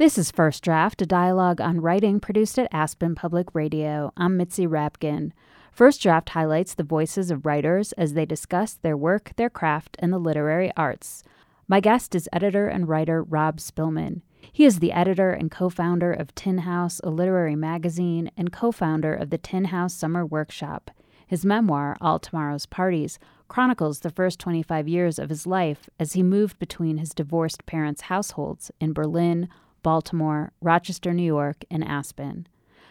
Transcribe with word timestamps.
This 0.00 0.16
is 0.16 0.30
First 0.30 0.64
Draft, 0.64 1.02
a 1.02 1.06
dialogue 1.06 1.60
on 1.60 1.82
writing 1.82 2.20
produced 2.20 2.58
at 2.58 2.72
Aspen 2.72 3.14
Public 3.14 3.54
Radio. 3.54 4.14
I'm 4.16 4.34
Mitzi 4.34 4.66
Rapkin. 4.66 5.32
First 5.72 6.00
Draft 6.00 6.30
highlights 6.30 6.72
the 6.72 6.84
voices 6.84 7.30
of 7.30 7.44
writers 7.44 7.92
as 7.98 8.14
they 8.14 8.24
discuss 8.24 8.72
their 8.72 8.96
work, 8.96 9.32
their 9.36 9.50
craft, 9.50 9.98
and 9.98 10.10
the 10.10 10.18
literary 10.18 10.72
arts. 10.74 11.22
My 11.68 11.80
guest 11.80 12.14
is 12.14 12.30
editor 12.32 12.66
and 12.66 12.88
writer 12.88 13.22
Rob 13.22 13.58
Spillman. 13.58 14.22
He 14.50 14.64
is 14.64 14.78
the 14.78 14.92
editor 14.92 15.32
and 15.32 15.50
co 15.50 15.68
founder 15.68 16.14
of 16.14 16.34
Tin 16.34 16.60
House, 16.60 17.02
a 17.04 17.10
literary 17.10 17.54
magazine, 17.54 18.30
and 18.38 18.50
co 18.50 18.72
founder 18.72 19.14
of 19.14 19.28
the 19.28 19.36
Tin 19.36 19.66
House 19.66 19.92
Summer 19.92 20.24
Workshop. 20.24 20.90
His 21.26 21.44
memoir, 21.44 21.98
All 22.00 22.18
Tomorrow's 22.18 22.64
Parties, 22.64 23.18
chronicles 23.48 24.00
the 24.00 24.08
first 24.08 24.38
25 24.38 24.88
years 24.88 25.18
of 25.18 25.28
his 25.28 25.46
life 25.46 25.90
as 25.98 26.14
he 26.14 26.22
moved 26.22 26.58
between 26.58 26.96
his 26.96 27.10
divorced 27.10 27.66
parents' 27.66 28.00
households 28.00 28.70
in 28.80 28.94
Berlin, 28.94 29.46
Baltimore, 29.82 30.52
Rochester, 30.60 31.12
New 31.12 31.22
York, 31.22 31.64
and 31.70 31.84
Aspen. 31.84 32.46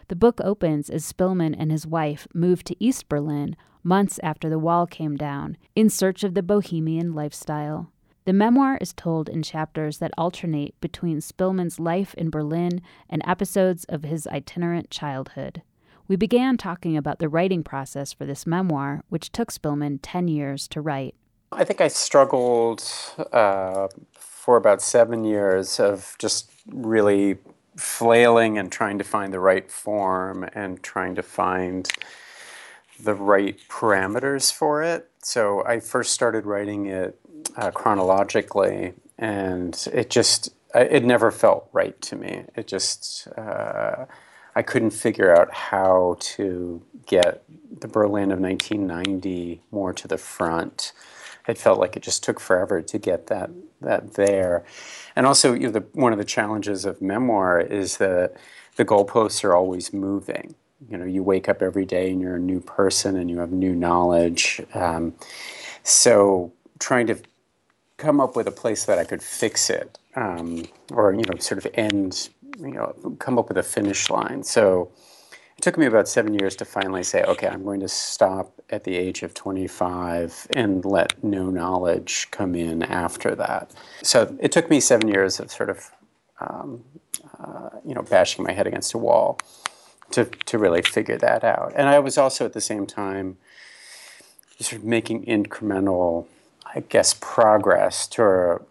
The 0.07 0.15
book 0.15 0.41
opens 0.43 0.89
as 0.89 1.05
Spillman 1.05 1.55
and 1.57 1.71
his 1.71 1.85
wife 1.85 2.27
moved 2.33 2.65
to 2.67 2.83
East 2.83 3.07
Berlin 3.09 3.55
months 3.83 4.19
after 4.23 4.49
the 4.49 4.59
wall 4.59 4.87
came 4.87 5.15
down 5.15 5.57
in 5.75 5.89
search 5.89 6.23
of 6.23 6.33
the 6.33 6.43
bohemian 6.43 7.13
lifestyle. 7.13 7.91
The 8.25 8.33
memoir 8.33 8.77
is 8.81 8.93
told 8.93 9.29
in 9.29 9.41
chapters 9.41 9.97
that 9.99 10.11
alternate 10.17 10.79
between 10.81 11.19
Spillman's 11.19 11.79
life 11.79 12.13
in 12.15 12.29
Berlin 12.29 12.81
and 13.09 13.23
episodes 13.25 13.85
of 13.85 14.03
his 14.03 14.27
itinerant 14.27 14.89
childhood. 14.89 15.61
We 16.07 16.15
began 16.15 16.57
talking 16.57 16.97
about 16.97 17.19
the 17.19 17.29
writing 17.29 17.63
process 17.63 18.13
for 18.13 18.25
this 18.25 18.47
memoir, 18.47 19.03
which 19.09 19.31
took 19.31 19.51
Spilman 19.51 19.99
10 20.01 20.27
years 20.27 20.67
to 20.69 20.81
write. 20.81 21.15
I 21.51 21.63
think 21.63 21.81
I 21.81 21.87
struggled 21.87 22.83
uh, 23.31 23.87
for 24.49 24.57
about 24.57 24.81
seven 24.81 25.23
years 25.23 25.79
of 25.79 26.15
just 26.17 26.49
really 26.65 27.37
flailing 27.77 28.57
and 28.57 28.71
trying 28.71 28.97
to 28.97 29.03
find 29.03 29.31
the 29.31 29.39
right 29.39 29.69
form 29.69 30.43
and 30.53 30.81
trying 30.81 31.13
to 31.13 31.21
find 31.21 31.87
the 32.99 33.13
right 33.13 33.59
parameters 33.69 34.51
for 34.51 34.81
it. 34.81 35.07
So 35.21 35.63
I 35.67 35.79
first 35.79 36.13
started 36.13 36.47
writing 36.47 36.87
it 36.87 37.19
uh, 37.57 37.69
chronologically, 37.69 38.93
and 39.19 39.87
it 39.93 40.09
just 40.09 40.49
it 40.73 41.05
never 41.05 41.29
felt 41.29 41.69
right 41.71 42.01
to 42.01 42.15
me. 42.15 42.45
It 42.55 42.65
just 42.65 43.27
uh, 43.37 44.05
I 44.55 44.63
couldn't 44.63 44.93
figure 44.93 45.31
out 45.31 45.53
how 45.53 46.17
to 46.21 46.81
get 47.05 47.43
the 47.81 47.87
Berlin 47.87 48.31
of 48.31 48.39
1990 48.39 49.61
more 49.69 49.93
to 49.93 50.07
the 50.07 50.17
front 50.17 50.91
it 51.49 51.57
felt 51.57 51.79
like 51.79 51.95
it 51.95 52.03
just 52.03 52.23
took 52.23 52.39
forever 52.39 52.81
to 52.81 52.97
get 52.97 53.27
that 53.27 53.49
that 53.81 54.13
there. 54.13 54.63
And 55.15 55.25
also, 55.25 55.53
you 55.53 55.61
know, 55.61 55.71
the, 55.71 55.85
one 55.93 56.11
of 56.11 56.19
the 56.19 56.25
challenges 56.25 56.85
of 56.85 57.01
memoir 57.01 57.59
is 57.59 57.97
that 57.97 58.35
the 58.75 58.85
goalposts 58.85 59.43
are 59.43 59.55
always 59.55 59.91
moving. 59.93 60.55
You 60.89 60.97
know, 60.97 61.05
you 61.05 61.23
wake 61.23 61.49
up 61.49 61.61
every 61.61 61.85
day 61.85 62.11
and 62.11 62.21
you're 62.21 62.35
a 62.35 62.39
new 62.39 62.61
person 62.61 63.17
and 63.17 63.29
you 63.29 63.39
have 63.39 63.51
new 63.51 63.75
knowledge. 63.75 64.61
Um, 64.73 65.15
so, 65.83 66.53
trying 66.79 67.07
to 67.07 67.17
come 67.97 68.19
up 68.21 68.35
with 68.35 68.47
a 68.47 68.51
place 68.51 68.85
that 68.85 68.97
I 68.97 69.03
could 69.03 69.21
fix 69.21 69.69
it, 69.69 69.97
um, 70.15 70.65
or 70.91 71.13
you 71.13 71.23
know, 71.23 71.37
sort 71.39 71.63
of 71.65 71.71
end, 71.73 72.29
you 72.59 72.71
know, 72.71 72.93
come 73.19 73.37
up 73.37 73.49
with 73.49 73.57
a 73.57 73.63
finish 73.63 74.09
line. 74.09 74.43
So 74.43 74.91
it 75.59 75.61
took 75.61 75.77
me 75.77 75.85
about 75.87 76.07
seven 76.07 76.33
years 76.35 76.55
to 76.55 76.63
finally 76.63 77.03
say, 77.03 77.21
okay, 77.23 77.45
I'm 77.45 77.65
going 77.65 77.81
to 77.81 77.89
stop 77.89 78.53
at 78.69 78.85
the 78.85 78.95
age 78.95 79.23
of 79.23 79.33
25 79.33 80.47
and 80.55 80.85
let 80.85 81.21
no 81.21 81.49
knowledge 81.49 82.29
come 82.31 82.55
in 82.55 82.81
after 82.81 83.35
that. 83.35 83.73
So 84.01 84.37
it 84.39 84.53
took 84.53 84.69
me 84.69 84.79
seven 84.79 85.09
years 85.09 85.37
of 85.37 85.51
sort 85.51 85.69
of, 85.69 85.91
um, 86.39 86.85
uh, 87.37 87.71
you 87.85 87.93
know, 87.93 88.03
bashing 88.03 88.45
my 88.45 88.53
head 88.53 88.67
against 88.67 88.93
a 88.93 88.97
wall 88.97 89.37
to, 90.11 90.23
to 90.45 90.57
really 90.57 90.81
figure 90.81 91.17
that 91.17 91.43
out. 91.43 91.73
And 91.75 91.89
I 91.89 91.99
was 91.99 92.17
also 92.17 92.45
at 92.45 92.53
the 92.53 92.61
same 92.61 92.85
time 92.85 93.35
sort 94.61 94.81
of 94.81 94.85
making 94.85 95.25
incremental, 95.25 96.27
I 96.73 96.85
guess, 96.87 97.17
progress 97.19 98.07
to 98.07 98.61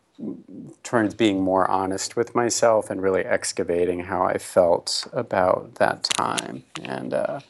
towards 0.83 1.15
being 1.15 1.43
more 1.43 1.71
honest 1.71 2.17
with 2.17 2.34
myself 2.34 2.91
and 2.91 3.03
really 3.03 3.25
excavating 3.25 4.01
how 4.01 4.25
I 4.25 4.39
felt 4.39 5.06
about 5.12 5.77
that 5.77 6.05
time. 6.05 6.65
And 6.83 7.15
uh, 7.15 7.41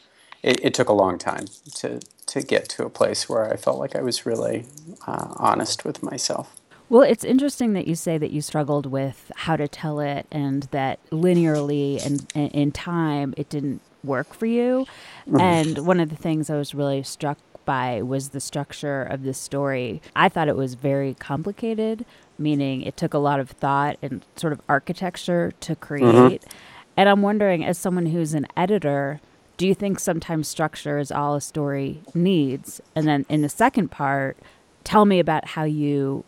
it, 0.42 0.62
it, 0.64 0.74
took 0.74 0.88
a 0.88 0.92
long 0.92 1.18
time 1.18 1.46
to, 1.76 2.00
to 2.26 2.42
get 2.42 2.68
to 2.70 2.84
a 2.84 2.90
place 2.90 3.28
where 3.28 3.50
I 3.50 3.56
felt 3.56 3.78
like 3.78 3.96
I 3.96 4.02
was 4.02 4.26
really 4.26 4.66
uh, 5.06 5.28
honest 5.36 5.84
with 5.84 6.02
myself. 6.02 6.54
Well, 6.90 7.02
it's 7.02 7.24
interesting 7.24 7.74
that 7.74 7.86
you 7.86 7.94
say 7.94 8.16
that 8.18 8.30
you 8.30 8.40
struggled 8.40 8.86
with 8.86 9.30
how 9.36 9.56
to 9.56 9.68
tell 9.68 10.00
it 10.00 10.26
and 10.30 10.64
that 10.64 10.98
linearly 11.10 12.04
and 12.04 12.26
in 12.34 12.72
time 12.72 13.34
it 13.36 13.48
didn't 13.48 13.82
work 14.02 14.32
for 14.32 14.46
you. 14.46 14.86
Mm-hmm. 15.26 15.40
And 15.40 15.86
one 15.86 16.00
of 16.00 16.08
the 16.10 16.16
things 16.16 16.48
I 16.48 16.56
was 16.56 16.74
really 16.74 17.02
struck 17.02 17.38
by 17.68 18.00
was 18.00 18.30
the 18.30 18.40
structure 18.40 19.02
of 19.02 19.24
this 19.24 19.36
story. 19.36 20.00
I 20.16 20.30
thought 20.30 20.48
it 20.48 20.56
was 20.56 20.72
very 20.72 21.12
complicated, 21.12 22.06
meaning 22.38 22.80
it 22.80 22.96
took 22.96 23.12
a 23.12 23.18
lot 23.18 23.40
of 23.40 23.50
thought 23.50 23.98
and 24.00 24.24
sort 24.36 24.54
of 24.54 24.62
architecture 24.70 25.52
to 25.60 25.72
mm-hmm. 25.72 25.84
create. 25.84 26.40
Mm-hmm. 26.40 26.56
And 26.96 27.08
I'm 27.10 27.20
wondering, 27.20 27.62
as 27.66 27.76
someone 27.76 28.06
who's 28.06 28.32
an 28.32 28.46
editor, 28.56 29.20
do 29.58 29.66
you 29.66 29.74
think 29.74 30.00
sometimes 30.00 30.48
structure 30.48 30.98
is 30.98 31.12
all 31.12 31.34
a 31.34 31.42
story 31.42 32.00
needs? 32.14 32.80
And 32.96 33.06
then 33.06 33.26
in 33.28 33.42
the 33.42 33.50
second 33.50 33.90
part, 33.90 34.38
tell 34.82 35.04
me 35.04 35.18
about 35.18 35.48
how 35.48 35.64
you 35.64 36.24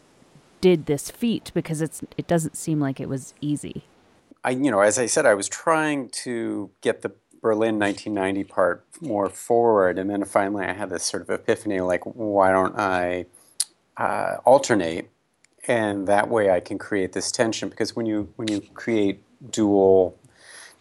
did 0.60 0.84
this 0.84 1.10
feat 1.10 1.50
because 1.54 1.80
it's 1.80 2.02
it 2.18 2.26
doesn't 2.26 2.54
seem 2.54 2.80
like 2.80 3.00
it 3.00 3.08
was 3.08 3.32
easy. 3.40 3.84
I 4.44 4.50
you 4.50 4.70
know, 4.70 4.80
as 4.80 4.98
I 4.98 5.06
said, 5.06 5.24
I 5.24 5.32
was 5.32 5.48
trying 5.48 6.10
to 6.24 6.70
get 6.82 7.00
the 7.00 7.12
Berlin 7.40 7.78
1990 7.78 8.44
part 8.44 8.84
more 9.00 9.28
forward, 9.28 9.98
and 9.98 10.10
then 10.10 10.24
finally 10.24 10.66
I 10.66 10.72
had 10.72 10.90
this 10.90 11.04
sort 11.04 11.22
of 11.22 11.30
epiphany, 11.30 11.80
like, 11.80 12.04
why 12.04 12.52
don't 12.52 12.78
I 12.78 13.26
uh, 13.96 14.36
alternate 14.44 15.10
and 15.68 16.06
that 16.06 16.28
way 16.28 16.50
I 16.50 16.60
can 16.60 16.78
create 16.78 17.12
this 17.12 17.30
tension 17.30 17.68
because 17.68 17.94
when 17.94 18.06
you 18.06 18.32
when 18.36 18.48
you 18.48 18.60
create 18.74 19.22
dual 19.50 20.18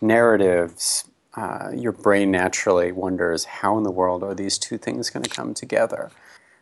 narratives, 0.01 1.05
uh, 1.35 1.69
your 1.75 1.91
brain 1.91 2.31
naturally 2.31 2.91
wonders 2.91 3.45
how 3.45 3.77
in 3.77 3.83
the 3.83 3.91
world 3.91 4.23
are 4.23 4.33
these 4.33 4.57
two 4.57 4.77
things 4.77 5.09
going 5.09 5.23
to 5.23 5.29
come 5.29 5.53
together. 5.53 6.11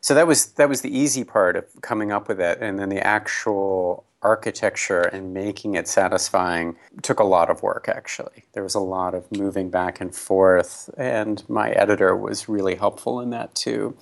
So 0.02 0.14
that 0.14 0.28
was 0.28 0.48
that 0.54 0.70
was 0.70 0.82
the 0.82 0.96
easy 0.96 1.24
part 1.24 1.56
of 1.56 1.66
coming 1.82 2.12
up 2.12 2.28
with 2.28 2.40
it, 2.40 2.60
and 2.62 2.80
then 2.80 2.90
the 2.90 3.06
actual 3.06 4.06
architecture 4.28 5.02
and 5.02 5.34
making 5.34 5.76
it 5.76 5.88
satisfying 5.88 6.76
took 7.02 7.20
a 7.20 7.24
lot 7.24 7.50
of 7.50 7.64
work. 7.64 7.88
Actually, 7.88 8.44
there 8.54 8.64
was 8.64 8.76
a 8.76 8.80
lot 8.98 9.14
of 9.16 9.32
moving 9.32 9.70
back 9.70 10.02
and 10.02 10.14
forth, 10.14 10.90
and 10.98 11.44
my 11.50 11.70
editor 11.72 12.16
was 12.16 12.50
really 12.50 12.76
helpful 12.76 13.22
in 13.22 13.30
that 13.30 13.56
too. 13.56 13.96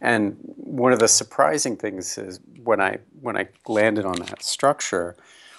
And 0.00 0.36
one 0.56 0.92
of 0.92 0.98
the 0.98 1.08
surprising 1.08 1.76
things 1.76 2.18
is 2.18 2.40
when 2.64 2.80
I 2.80 2.98
when 3.20 3.36
I 3.36 3.48
landed 3.66 4.04
on 4.04 4.18
that 4.20 4.42
structure 4.42 5.16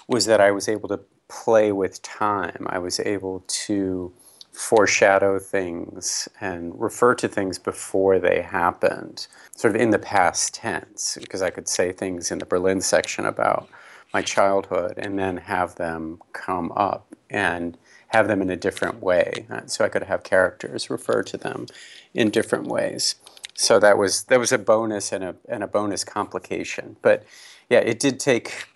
was 0.08 0.26
that 0.26 0.40
I 0.40 0.50
was 0.50 0.68
able 0.68 0.88
to 0.88 1.00
play 1.28 1.70
with 1.72 2.02
time. 2.02 2.66
I 2.68 2.78
was 2.78 2.98
able 3.00 3.44
to 3.66 4.12
foreshadow 4.52 5.38
things 5.38 6.28
and 6.40 6.80
refer 6.80 7.14
to 7.14 7.28
things 7.28 7.58
before 7.60 8.18
they 8.18 8.42
happened, 8.42 9.28
sort 9.54 9.74
of 9.74 9.80
in 9.80 9.90
the 9.90 9.98
past 9.98 10.54
tense, 10.54 11.16
because 11.20 11.42
I 11.42 11.50
could 11.50 11.68
say 11.68 11.92
things 11.92 12.32
in 12.32 12.38
the 12.38 12.46
Berlin 12.46 12.80
section 12.80 13.24
about 13.24 13.68
my 14.12 14.22
childhood 14.22 14.94
and 14.96 15.18
then 15.18 15.36
have 15.36 15.74
them 15.76 16.20
come 16.32 16.72
up 16.72 17.14
and 17.30 17.76
have 18.08 18.26
them 18.26 18.40
in 18.40 18.48
a 18.48 18.56
different 18.56 19.02
way. 19.02 19.46
Uh, 19.50 19.66
so 19.66 19.84
I 19.84 19.88
could 19.88 20.04
have 20.04 20.22
characters 20.22 20.88
refer 20.88 21.22
to 21.24 21.36
them 21.36 21.66
in 22.14 22.30
different 22.30 22.66
ways 22.66 23.16
so 23.58 23.80
that 23.80 23.98
was 23.98 24.22
that 24.24 24.38
was 24.38 24.52
a 24.52 24.58
bonus 24.58 25.10
and 25.10 25.24
a 25.24 25.34
and 25.48 25.64
a 25.64 25.66
bonus 25.66 26.04
complication. 26.04 26.96
But 27.02 27.24
yeah, 27.68 27.80
it 27.80 27.98
did 27.98 28.20
take 28.20 28.68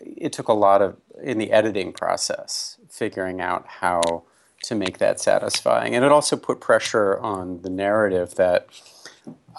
it 0.00 0.32
took 0.32 0.48
a 0.48 0.54
lot 0.54 0.80
of 0.80 0.96
in 1.22 1.36
the 1.36 1.52
editing 1.52 1.92
process 1.92 2.78
figuring 2.88 3.42
out 3.42 3.66
how 3.66 4.24
to 4.62 4.74
make 4.74 4.96
that 4.98 5.20
satisfying, 5.20 5.94
and 5.94 6.02
it 6.02 6.10
also 6.10 6.36
put 6.36 6.60
pressure 6.60 7.18
on 7.18 7.60
the 7.60 7.68
narrative 7.68 8.36
that 8.36 8.68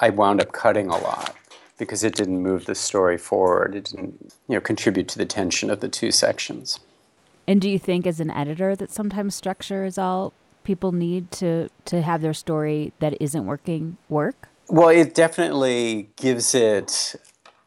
I 0.01 0.09
wound 0.09 0.41
up 0.41 0.51
cutting 0.53 0.87
a 0.87 0.97
lot 0.97 1.35
because 1.83 2.03
it 2.03 2.15
didn't 2.15 2.41
move 2.41 2.65
the 2.65 2.75
story 2.75 3.17
forward. 3.17 3.75
It 3.75 3.85
didn't 3.85 4.33
you 4.47 4.55
know 4.55 4.61
contribute 4.61 5.07
to 5.09 5.17
the 5.17 5.25
tension 5.25 5.69
of 5.69 5.79
the 5.79 5.89
two 5.89 6.11
sections. 6.11 6.79
And 7.47 7.61
do 7.61 7.69
you 7.69 7.79
think, 7.79 8.07
as 8.07 8.19
an 8.19 8.31
editor, 8.31 8.75
that 8.75 8.91
sometimes 8.91 9.35
structure 9.35 9.85
is 9.85 9.97
all 9.97 10.33
people 10.63 10.91
need 10.91 11.31
to 11.31 11.69
to 11.85 12.01
have 12.01 12.21
their 12.21 12.33
story 12.33 12.93
that 12.99 13.21
isn't 13.21 13.45
working 13.45 13.97
work? 14.09 14.47
Well, 14.69 14.89
it 14.89 15.13
definitely 15.13 16.09
gives 16.15 16.55
it 16.55 17.15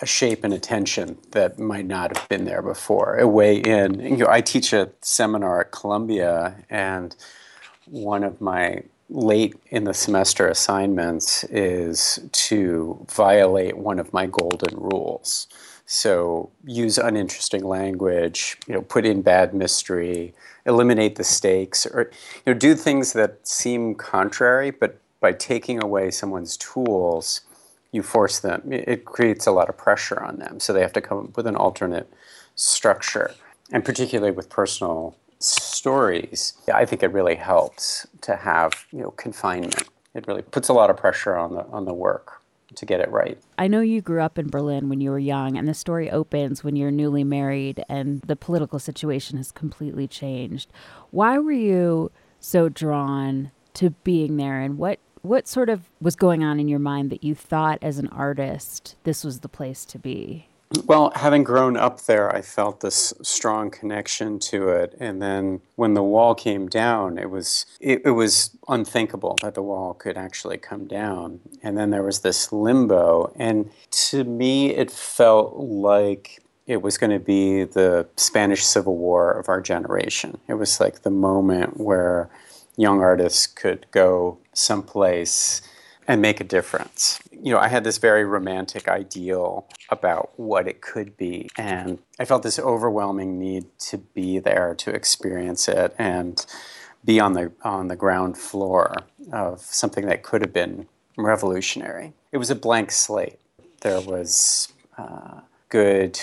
a 0.00 0.06
shape 0.06 0.44
and 0.44 0.52
attention 0.52 1.18
that 1.30 1.58
might 1.58 1.86
not 1.86 2.16
have 2.16 2.28
been 2.28 2.44
there 2.44 2.62
before. 2.62 3.16
A 3.18 3.26
way 3.26 3.56
in. 3.56 4.00
You 4.00 4.16
know, 4.18 4.26
I 4.28 4.40
teach 4.40 4.72
a 4.72 4.90
seminar 5.00 5.60
at 5.62 5.72
Columbia, 5.72 6.64
and 6.68 7.14
one 7.86 8.24
of 8.24 8.40
my 8.40 8.82
late 9.08 9.54
in 9.68 9.84
the 9.84 9.94
semester 9.94 10.48
assignments 10.48 11.44
is 11.44 12.18
to 12.32 13.06
violate 13.10 13.76
one 13.76 13.98
of 13.98 14.12
my 14.12 14.26
golden 14.26 14.76
rules. 14.76 15.46
So 15.86 16.50
use 16.64 16.98
uninteresting 16.98 17.64
language, 17.64 18.58
you 18.66 18.74
know, 18.74 18.82
put 18.82 19.06
in 19.06 19.22
bad 19.22 19.54
mystery, 19.54 20.34
eliminate 20.64 21.14
the 21.14 21.24
stakes, 21.24 21.86
or 21.86 22.10
you 22.44 22.52
know, 22.52 22.58
do 22.58 22.74
things 22.74 23.12
that 23.12 23.46
seem 23.46 23.94
contrary, 23.94 24.72
but 24.72 24.98
by 25.20 25.32
taking 25.32 25.82
away 25.82 26.10
someone's 26.10 26.56
tools, 26.56 27.42
you 27.92 28.02
force 28.02 28.40
them. 28.40 28.62
It 28.72 29.04
creates 29.04 29.46
a 29.46 29.52
lot 29.52 29.68
of 29.68 29.76
pressure 29.76 30.20
on 30.22 30.38
them, 30.38 30.58
so 30.58 30.72
they 30.72 30.82
have 30.82 30.92
to 30.94 31.00
come 31.00 31.18
up 31.18 31.36
with 31.36 31.46
an 31.46 31.56
alternate 31.56 32.12
structure. 32.56 33.32
And 33.72 33.84
particularly 33.84 34.32
with 34.32 34.50
personal 34.50 35.16
stories, 35.38 36.54
I 36.72 36.84
think 36.84 37.02
it 37.02 37.12
really 37.12 37.34
helps 37.36 38.06
to 38.22 38.36
have 38.36 38.72
you 38.92 39.00
know 39.00 39.10
confinement. 39.12 39.88
It 40.14 40.26
really 40.26 40.42
puts 40.42 40.68
a 40.68 40.72
lot 40.72 40.90
of 40.90 40.96
pressure 40.96 41.36
on 41.36 41.54
the 41.54 41.64
on 41.66 41.84
the 41.84 41.94
work 41.94 42.42
to 42.74 42.86
get 42.86 43.00
it 43.00 43.10
right. 43.10 43.38
I 43.58 43.68
know 43.68 43.80
you 43.80 44.00
grew 44.00 44.20
up 44.20 44.38
in 44.38 44.48
Berlin 44.48 44.88
when 44.88 45.00
you 45.00 45.10
were 45.10 45.18
young, 45.18 45.56
and 45.56 45.68
the 45.68 45.74
story 45.74 46.10
opens 46.10 46.64
when 46.64 46.76
you're 46.76 46.90
newly 46.90 47.24
married 47.24 47.82
and 47.88 48.20
the 48.22 48.36
political 48.36 48.78
situation 48.78 49.36
has 49.36 49.52
completely 49.52 50.08
changed. 50.08 50.70
Why 51.10 51.38
were 51.38 51.52
you 51.52 52.10
so 52.40 52.68
drawn 52.68 53.52
to 53.74 53.90
being 53.90 54.36
there, 54.36 54.60
and 54.60 54.78
what 54.78 54.98
what 55.22 55.48
sort 55.48 55.68
of 55.68 55.90
was 56.00 56.16
going 56.16 56.44
on 56.44 56.60
in 56.60 56.68
your 56.68 56.78
mind 56.78 57.10
that 57.10 57.24
you 57.24 57.34
thought 57.34 57.78
as 57.82 57.98
an 57.98 58.08
artist 58.08 58.96
this 59.04 59.24
was 59.24 59.40
the 59.40 59.48
place 59.48 59.84
to 59.86 59.98
be? 59.98 60.48
Well, 60.84 61.12
having 61.14 61.44
grown 61.44 61.76
up 61.76 62.02
there, 62.02 62.34
I 62.34 62.42
felt 62.42 62.80
this 62.80 63.14
strong 63.22 63.70
connection 63.70 64.40
to 64.40 64.68
it. 64.70 64.96
And 64.98 65.22
then 65.22 65.60
when 65.76 65.94
the 65.94 66.02
wall 66.02 66.34
came 66.34 66.68
down, 66.68 67.18
it 67.18 67.30
was 67.30 67.66
it, 67.80 68.02
it, 68.04 68.10
was 68.10 68.50
unthinkable 68.66 69.36
that 69.42 69.54
the 69.54 69.62
wall 69.62 69.94
could 69.94 70.16
actually 70.16 70.58
come 70.58 70.86
down. 70.86 71.40
And 71.62 71.78
then 71.78 71.90
there 71.90 72.02
was 72.02 72.20
this 72.20 72.52
limbo. 72.52 73.32
And 73.36 73.70
to 74.10 74.24
me, 74.24 74.70
it 74.70 74.90
felt 74.90 75.56
like 75.56 76.42
it 76.66 76.82
was 76.82 76.98
going 76.98 77.12
to 77.12 77.24
be 77.24 77.62
the 77.62 78.08
Spanish 78.16 78.64
Civil 78.64 78.96
War 78.96 79.30
of 79.32 79.48
our 79.48 79.60
generation. 79.60 80.38
It 80.48 80.54
was 80.54 80.80
like 80.80 81.02
the 81.02 81.10
moment 81.10 81.78
where 81.78 82.28
young 82.76 83.00
artists 83.00 83.46
could 83.46 83.86
go 83.92 84.38
someplace 84.52 85.62
and 86.08 86.22
make 86.22 86.40
a 86.40 86.44
difference. 86.44 87.20
You 87.32 87.52
know, 87.52 87.58
I 87.58 87.68
had 87.68 87.84
this 87.84 87.98
very 87.98 88.24
romantic 88.24 88.88
ideal 88.88 89.66
about 89.90 90.30
what 90.38 90.68
it 90.68 90.80
could 90.80 91.16
be, 91.16 91.48
and 91.56 91.98
I 92.18 92.24
felt 92.24 92.42
this 92.42 92.58
overwhelming 92.58 93.38
need 93.38 93.66
to 93.90 93.98
be 93.98 94.38
there 94.38 94.74
to 94.76 94.90
experience 94.90 95.68
it 95.68 95.94
and 95.98 96.44
be 97.04 97.20
on 97.20 97.34
the 97.34 97.52
on 97.62 97.88
the 97.88 97.96
ground 97.96 98.36
floor 98.36 98.94
of 99.32 99.60
something 99.60 100.06
that 100.06 100.22
could 100.22 100.40
have 100.40 100.52
been 100.52 100.86
revolutionary. 101.16 102.12
It 102.32 102.38
was 102.38 102.50
a 102.50 102.54
blank 102.56 102.90
slate. 102.90 103.38
There 103.80 104.00
was 104.00 104.72
uh, 104.98 105.40
good, 105.68 106.18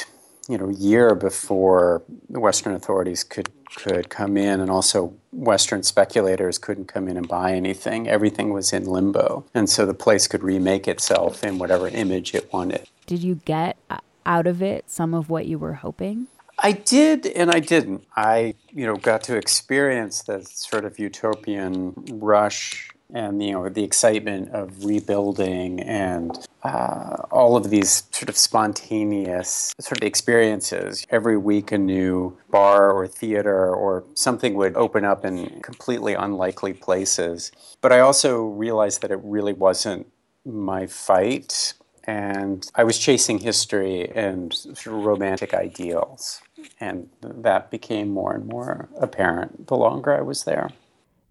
you 0.47 0.57
know, 0.57 0.69
year 0.69 1.15
before 1.15 2.03
the 2.29 2.39
Western 2.39 2.73
authorities 2.73 3.23
could 3.23 3.49
could 3.75 4.09
come 4.09 4.37
in, 4.37 4.59
and 4.59 4.69
also 4.69 5.15
Western 5.31 5.81
speculators 5.81 6.59
couldn't 6.59 6.87
come 6.87 7.07
in 7.07 7.17
and 7.17 7.27
buy 7.27 7.53
anything. 7.53 8.07
Everything 8.07 8.53
was 8.53 8.71
in 8.71 8.85
limbo. 8.85 9.45
And 9.53 9.67
so 9.67 9.85
the 9.85 9.95
place 9.95 10.27
could 10.27 10.43
remake 10.43 10.87
itself 10.87 11.43
in 11.43 11.57
whatever 11.57 11.87
image 11.87 12.35
it 12.35 12.53
wanted. 12.53 12.87
Did 13.07 13.23
you 13.23 13.41
get 13.45 13.77
uh, 13.89 13.97
out 14.27 14.45
of 14.45 14.61
it 14.61 14.89
some 14.89 15.15
of 15.15 15.29
what 15.29 15.47
you 15.47 15.57
were 15.57 15.73
hoping? 15.73 16.27
I 16.59 16.73
did 16.73 17.25
and 17.25 17.49
I 17.49 17.59
didn't. 17.59 18.05
I, 18.15 18.53
you 18.71 18.85
know, 18.85 18.95
got 18.95 19.23
to 19.23 19.35
experience 19.35 20.21
the 20.21 20.43
sort 20.43 20.85
of 20.85 20.99
utopian 20.99 21.93
rush 22.11 22.89
and 23.13 23.43
you 23.43 23.51
know 23.51 23.69
the 23.69 23.83
excitement 23.83 24.49
of 24.51 24.83
rebuilding 24.83 25.79
and 25.81 26.47
uh, 26.63 27.17
all 27.29 27.57
of 27.57 27.69
these 27.69 28.03
sort 28.11 28.29
of 28.29 28.37
spontaneous 28.37 29.73
sort 29.79 30.01
of 30.01 30.07
experiences. 30.07 31.05
Every 31.09 31.37
week, 31.37 31.71
a 31.71 31.77
new 31.77 32.37
bar 32.49 32.91
or 32.91 33.07
theater 33.07 33.73
or 33.73 34.05
something 34.13 34.53
would 34.55 34.75
open 34.75 35.03
up 35.03 35.25
in 35.25 35.59
completely 35.61 36.13
unlikely 36.13 36.73
places. 36.73 37.51
But 37.81 37.91
I 37.91 37.99
also 37.99 38.43
realized 38.43 39.01
that 39.01 39.11
it 39.11 39.19
really 39.23 39.53
wasn't 39.53 40.07
my 40.45 40.87
fight. 40.87 41.73
And 42.05 42.69
I 42.75 42.83
was 42.83 42.97
chasing 42.97 43.39
history 43.39 44.09
and 44.09 44.53
sort 44.53 44.87
of 44.87 45.05
romantic 45.05 45.53
ideals. 45.53 46.41
And 46.79 47.09
that 47.21 47.71
became 47.71 48.09
more 48.09 48.33
and 48.33 48.45
more 48.45 48.89
apparent 48.99 49.67
the 49.67 49.75
longer 49.75 50.15
I 50.15 50.21
was 50.21 50.43
there. 50.43 50.69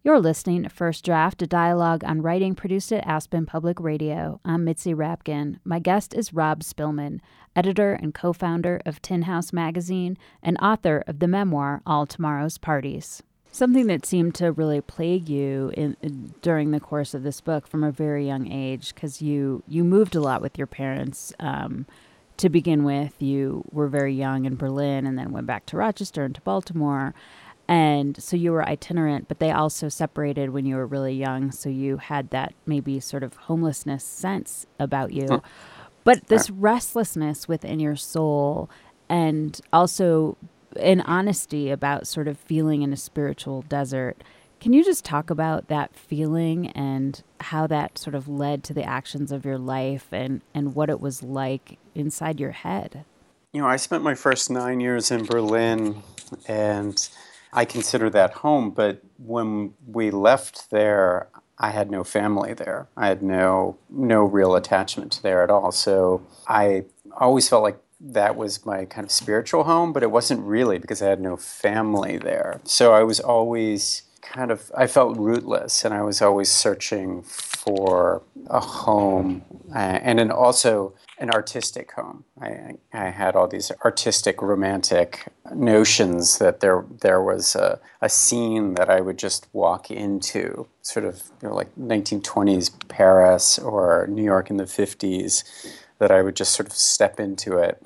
You're 0.05 0.19
listening 0.19 0.65
to 0.65 0.69
First 0.69 1.05
Draft, 1.05 1.43
a 1.43 1.47
dialogue 1.47 2.03
on 2.03 2.23
writing 2.23 2.57
produced 2.57 2.93
at 2.93 3.07
Aspen 3.07 3.47
Public 3.47 3.79
Radio. 3.79 4.41
I'm 4.45 4.65
Mitzi 4.65 4.95
Rapkin. 4.95 5.61
My 5.63 5.79
guest 5.79 6.13
is 6.13 6.35
Rob 6.35 6.65
Spillman, 6.65 7.21
editor 7.55 7.93
and 7.93 8.13
co 8.13 8.33
founder 8.33 8.83
of 8.85 9.01
Tin 9.01 9.23
House 9.23 9.53
Magazine 9.53 10.19
and 10.43 10.59
author 10.61 11.05
of 11.07 11.21
the 11.21 11.29
memoir 11.29 11.83
All 11.87 12.05
Tomorrow's 12.05 12.59
Parties. 12.59 13.23
Something 13.53 13.87
that 13.87 14.05
seemed 14.05 14.35
to 14.35 14.51
really 14.51 14.81
plague 14.81 15.29
you 15.29 15.71
in, 15.77 15.97
in 16.03 16.35
during 16.43 16.73
the 16.73 16.81
course 16.81 17.15
of 17.15 17.23
this 17.23 17.41
book 17.41 17.69
from 17.69 17.85
a 17.85 17.93
very 17.93 18.27
young 18.27 18.51
age, 18.51 18.97
because 18.97 19.23
you, 19.23 19.63
you 19.69 19.85
moved 19.85 20.17
a 20.17 20.21
lot 20.21 20.43
with 20.43 20.59
your 20.59 20.67
parents. 20.67 21.33
Um, 21.39 21.87
to 22.39 22.49
begin 22.49 22.83
with, 22.83 23.23
you 23.23 23.63
were 23.71 23.87
very 23.87 24.15
young 24.15 24.47
in 24.47 24.57
Berlin 24.57 25.07
and 25.07 25.17
then 25.17 25.31
went 25.31 25.47
back 25.47 25.65
to 25.67 25.77
Rochester 25.77 26.25
and 26.25 26.35
to 26.35 26.41
Baltimore 26.41 27.15
and 27.69 28.23
so 28.23 28.37
you 28.37 28.53
were 28.53 28.67
itinerant 28.67 29.29
but 29.29 29.39
they 29.39 29.51
also 29.51 29.89
separated 29.89 30.51
when 30.51 30.67
you 30.67 30.77
were 30.77 30.87
really 30.87 31.15
young 31.15 31.51
so 31.51 31.69
you 31.69 31.97
had 31.97 32.31
that 32.31 32.55
maybe 32.67 32.99
sort 33.01 33.23
of 33.23 33.35
homelessness 33.37 34.05
sense 34.05 34.67
about 34.79 35.13
you 35.13 35.25
mm. 35.25 35.43
but 36.05 36.27
this 36.29 36.51
restlessness 36.51 37.49
within 37.49 37.79
your 37.81 37.97
soul 37.97 38.69
and 39.09 39.61
also 39.73 40.37
an 40.81 41.01
honesty 41.03 41.71
about 41.71 42.07
sort 42.07 42.27
of 42.27 42.39
feeling 42.39 42.83
in 42.83 42.93
a 42.93 42.97
spiritual 42.97 43.63
desert 43.63 44.23
can 44.63 44.73
you 44.73 44.85
just 44.85 45.05
talk 45.05 45.29
about 45.29 45.67
that 45.67 45.93
feeling 45.97 46.69
and 46.69 47.21
how 47.41 47.67
that 47.67 47.99
sort 47.99 48.15
of 48.15 48.29
led 48.29 48.63
to 48.63 48.73
the 48.73 48.85
actions 48.85 49.33
of 49.33 49.45
your 49.45 49.59
life 49.59 50.07
and, 50.13 50.41
and 50.55 50.77
what 50.77 50.89
it 50.89 51.01
was 51.01 51.21
like 51.21 51.81
inside 51.97 52.39
your 52.39 52.53
head? 52.53 53.05
You 53.53 53.61
know, 53.61 53.67
I 53.67 53.75
spent 53.75 54.05
my 54.05 54.15
first 54.15 54.51
nine 54.51 54.79
years 54.79 55.11
in 55.11 55.25
Berlin 55.25 56.01
and 56.47 57.09
I 57.53 57.65
consider 57.65 58.09
that 58.11 58.33
home, 58.35 58.71
but 58.71 59.03
when 59.19 59.75
we 59.87 60.11
left 60.11 60.71
there, 60.71 61.29
I 61.59 61.71
had 61.71 61.91
no 61.91 62.03
family 62.03 62.55
there. 62.55 62.89
I 62.97 63.09
had 63.09 63.23
no 63.23 63.77
no 63.91 64.25
real 64.25 64.55
attachment 64.55 65.21
there 65.23 65.43
at 65.43 65.51
all. 65.51 65.71
So 65.71 66.27
I 66.49 66.85
always 67.17 67.49
felt 67.49 67.63
like 67.63 67.79
that 68.01 68.37
was 68.37 68.67
my 68.67 68.85
kind 68.85 69.05
of 69.05 69.13
spiritual 69.13 69.65
home, 69.65 69.93
but 69.93 70.03
it 70.03 70.11
wasn't 70.11 70.41
really 70.41 70.79
because 70.79 71.03
I 71.03 71.09
had 71.09 71.21
no 71.21 71.37
family 71.37 72.19
there. 72.19 72.61
So 72.65 72.93
I 72.95 73.05
was 73.05 73.21
always 73.21 74.03
kind 74.23 74.51
of 74.51 74.73
I 74.77 74.87
felt 74.87 75.17
rootless, 75.19 75.85
and 75.85 75.95
I 75.95 76.03
was 76.03 76.23
always 76.23 76.51
searching 76.51 77.23
for 77.65 78.23
a 78.49 78.59
home, 78.59 79.45
uh, 79.73 79.79
and 79.79 80.19
then 80.19 80.33
also 80.33 80.95
an 81.19 81.31
artistic 81.31 81.93
home. 81.93 82.25
I, 82.41 82.73
I 82.93 83.11
had 83.11 83.37
all 83.37 83.47
these 83.47 83.71
artistic, 83.85 84.43
romantic 84.43 85.29
notions 85.55 86.39
that 86.39 86.59
there 86.59 86.85
there 87.03 87.23
was 87.23 87.55
a, 87.55 87.79
a 88.01 88.09
scene 88.09 88.75
that 88.75 88.91
I 88.91 89.01
would 89.01 89.17
just 89.17 89.47
walk 89.53 89.93
into, 89.93 90.67
sort 90.83 91.07
of 91.07 91.23
you 91.41 91.49
know, 91.49 91.55
like 91.55 91.73
1920s 91.77 92.73
Paris 92.89 93.61
or 93.61 94.09
New 94.09 94.25
York 94.25 94.51
in 94.51 94.57
the 94.57 94.65
50s, 94.65 95.45
that 96.01 96.11
I 96.11 96.21
would 96.23 96.35
just 96.35 96.55
sort 96.55 96.69
of 96.69 96.73
step 96.73 97.21
into 97.21 97.59
it, 97.59 97.81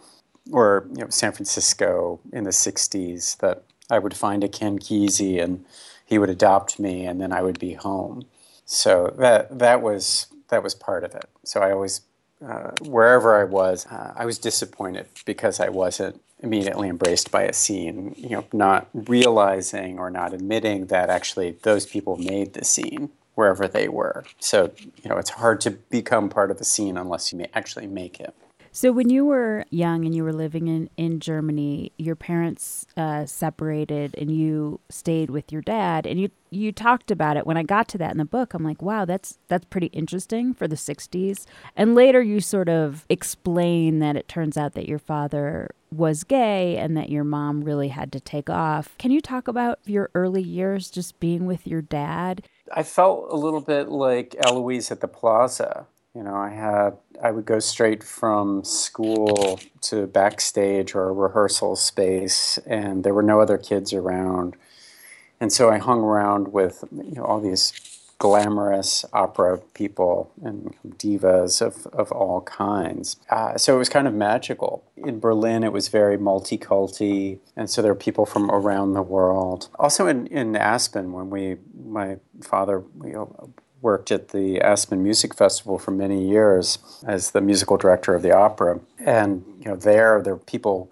or 0.53 0.87
you 0.95 1.03
know 1.03 1.11
San 1.11 1.33
Francisco 1.33 2.19
in 2.33 2.45
the 2.45 2.51
60s 2.51 3.37
that 3.39 3.63
I 3.91 3.99
would 3.99 4.17
find 4.17 4.43
a 4.43 4.49
Ken 4.49 4.79
Kesey 4.79 5.43
and 5.43 5.67
he 6.07 6.19
would 6.19 6.31
adopt 6.31 6.79
me, 6.79 7.05
and 7.05 7.21
then 7.21 7.33
I 7.33 7.43
would 7.43 7.59
be 7.59 7.75
home. 7.75 8.25
So 8.67 9.15
that 9.19 9.59
that 9.59 9.81
was 9.81 10.27
that 10.49 10.63
was 10.63 10.75
part 10.75 11.05
of 11.05 11.15
it. 11.15 11.29
So 11.45 11.61
I 11.61 11.73
always 11.73 12.03
uh, 12.45 12.73
wherever 12.83 13.41
I 13.41 13.45
was, 13.45 13.87
uh, 13.87 14.13
I 14.15 14.27
was 14.27 14.39
disappointed 14.39 15.07
because 15.25 15.59
I 15.59 15.71
wasn't 15.71 16.21
immediately 16.43 16.89
embraced 16.89 17.31
by 17.31 17.45
a 17.45 17.53
scene, 17.53 18.15
you 18.19 18.31
know, 18.31 18.45
not 18.53 18.89
realizing 18.93 19.99
or 19.99 20.11
not 20.11 20.35
admitting 20.35 20.87
that 20.87 21.09
actually 21.09 21.53
those 21.63 21.87
people 21.87 22.17
made 22.19 22.53
the 22.53 22.65
scene 22.65 23.11
wherever 23.35 23.67
they 23.67 23.89
were. 23.89 24.25
So, 24.39 24.71
you 25.03 25.09
know, 25.09 25.17
it's 25.17 25.31
hard 25.31 25.61
to 25.63 25.71
become 25.71 26.29
part 26.29 26.51
of 26.51 26.61
a 26.61 26.65
scene 26.65 26.99
unless 26.99 27.33
you 27.33 27.47
actually 27.55 27.87
make 27.87 28.21
it. 28.21 28.35
So, 28.77 28.93
when 28.93 29.09
you 29.09 29.25
were 29.25 29.65
young 29.71 30.05
and 30.05 30.15
you 30.15 30.23
were 30.23 30.35
living 30.35 30.69
in, 30.69 30.91
in 30.99 31.19
Germany, 31.19 31.93
your 31.97 32.15
parents 32.15 32.85
uh, 32.95 33.25
separated 33.25 34.15
and 34.19 34.31
you 34.31 34.81
stayed 34.91 35.31
with 35.31 35.51
your 35.51 35.63
dad, 35.63 36.07
and 36.07 36.21
you 36.21 36.31
you 36.51 36.73
talked 36.73 37.11
about 37.11 37.39
it. 37.39 37.47
When 37.47 37.57
I 37.57 37.63
got 37.63 37.89
to 37.89 37.99
that 37.99 38.11
in 38.11 38.19
the 38.19 38.27
book, 38.27 38.53
I'm 38.53 38.63
like, 38.63 38.83
wow, 38.83 39.07
that's 39.07 39.39
that's 39.49 39.65
pretty 39.65 39.87
interesting 39.95 40.53
for 40.53 40.69
the 40.69 40.77
'60s. 40.77 41.47
And 41.75 41.95
later, 41.95 42.21
you 42.21 42.39
sort 42.39 42.69
of 42.69 43.07
explain 43.09 44.01
that 44.01 44.15
it 44.15 44.29
turns 44.29 44.59
out 44.59 44.75
that 44.75 44.87
your 44.87 44.99
father 44.99 45.71
was 45.91 46.23
gay 46.23 46.77
and 46.77 46.99
that 46.99 47.09
your 47.09 47.25
mom 47.25 47.65
really 47.65 47.89
had 47.89 48.13
to 48.13 48.21
take 48.21 48.51
off. 48.51 48.95
Can 48.99 49.11
you 49.11 49.23
talk 49.23 49.49
about 49.49 49.79
your 49.87 50.11
early 50.15 50.43
years 50.43 50.91
just 50.91 51.19
being 51.19 51.47
with 51.47 51.67
your 51.67 51.81
dad? 51.81 52.45
I 52.75 52.83
felt 52.83 53.29
a 53.31 53.37
little 53.37 53.63
bit 53.63 53.89
like 53.89 54.37
Eloise 54.47 54.91
at 54.91 55.01
the 55.01 55.09
plaza. 55.09 55.87
You 56.17 56.23
know, 56.23 56.35
I 56.35 56.49
had 56.49 56.97
I 57.23 57.31
would 57.31 57.45
go 57.45 57.59
straight 57.59 58.03
from 58.03 58.65
school 58.65 59.61
to 59.83 60.07
backstage 60.07 60.95
or 60.95 61.11
a 61.11 61.13
rehearsal 61.13 61.77
space, 61.77 62.59
and 62.67 63.05
there 63.05 63.13
were 63.13 63.23
no 63.23 63.41
other 63.41 63.59
kids 63.59 63.93
around. 63.93 64.57
And 65.41 65.53
so 65.53 65.69
I 65.71 65.77
hung 65.77 66.01
around 66.01 66.55
with 66.55 66.85
you 66.91 67.17
know, 67.17 67.25
all 67.25 67.41
these 67.41 67.75
glamorous 68.19 69.05
opera 69.13 69.59
people 69.75 70.33
and 70.43 70.75
divas 70.97 71.61
of, 71.61 71.87
of 71.89 72.11
all 72.11 72.41
kinds. 72.41 73.17
Uh, 73.29 73.59
so 73.59 73.75
it 73.75 73.79
was 73.79 73.91
kind 73.91 74.09
of 74.09 74.15
magical. 74.15 74.85
In 74.97 75.21
Berlin, 75.21 75.63
it 75.63 75.73
was 75.73 75.89
very 75.89 76.17
multiculti, 76.17 77.41
and 77.55 77.69
so 77.69 77.83
there 77.83 77.93
were 77.93 77.99
people 77.99 78.25
from 78.25 78.51
around 78.51 78.95
the 78.95 79.03
world. 79.03 79.69
Also 79.79 80.07
in, 80.07 80.27
in 80.29 80.57
Aspen, 80.57 81.13
when 81.13 81.29
we, 81.29 81.57
my 81.85 82.17
father, 82.41 82.85
know, 83.13 83.53
worked 83.87 84.11
at 84.11 84.31
the 84.31 84.61
Aspen 84.61 85.01
Music 85.01 85.33
Festival 85.33 85.79
for 85.79 85.93
many 85.93 86.29
years 86.29 86.79
as 87.07 87.31
the 87.31 87.41
musical 87.41 87.77
director 87.77 88.17
of 88.17 88.23
the 88.23 88.35
opera. 88.35 88.81
And 88.99 89.45
you 89.61 89.67
know, 89.67 89.77
there 89.77 90.21
there 90.25 90.35
were 90.35 90.51
people 90.57 90.91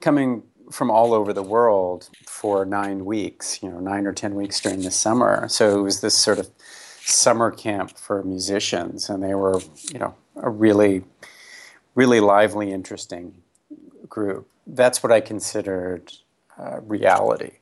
coming 0.00 0.42
from 0.72 0.90
all 0.90 1.12
over 1.12 1.34
the 1.34 1.42
world 1.42 2.08
for 2.26 2.64
nine 2.64 3.04
weeks, 3.04 3.62
you 3.62 3.68
know, 3.70 3.78
nine 3.78 4.06
or 4.06 4.14
ten 4.14 4.34
weeks 4.34 4.58
during 4.58 4.80
the 4.80 4.90
summer. 4.90 5.48
So 5.48 5.78
it 5.78 5.82
was 5.82 6.00
this 6.00 6.16
sort 6.16 6.38
of 6.38 6.48
summer 7.04 7.50
camp 7.50 7.98
for 7.98 8.22
musicians, 8.22 9.10
and 9.10 9.22
they 9.22 9.34
were, 9.34 9.60
you 9.92 9.98
know, 9.98 10.14
a 10.36 10.48
really, 10.48 11.04
really 11.94 12.20
lively, 12.20 12.72
interesting 12.72 13.34
group. 14.08 14.48
That's 14.66 15.02
what 15.02 15.12
I 15.12 15.20
considered 15.20 16.10
uh, 16.58 16.80
reality 16.80 17.52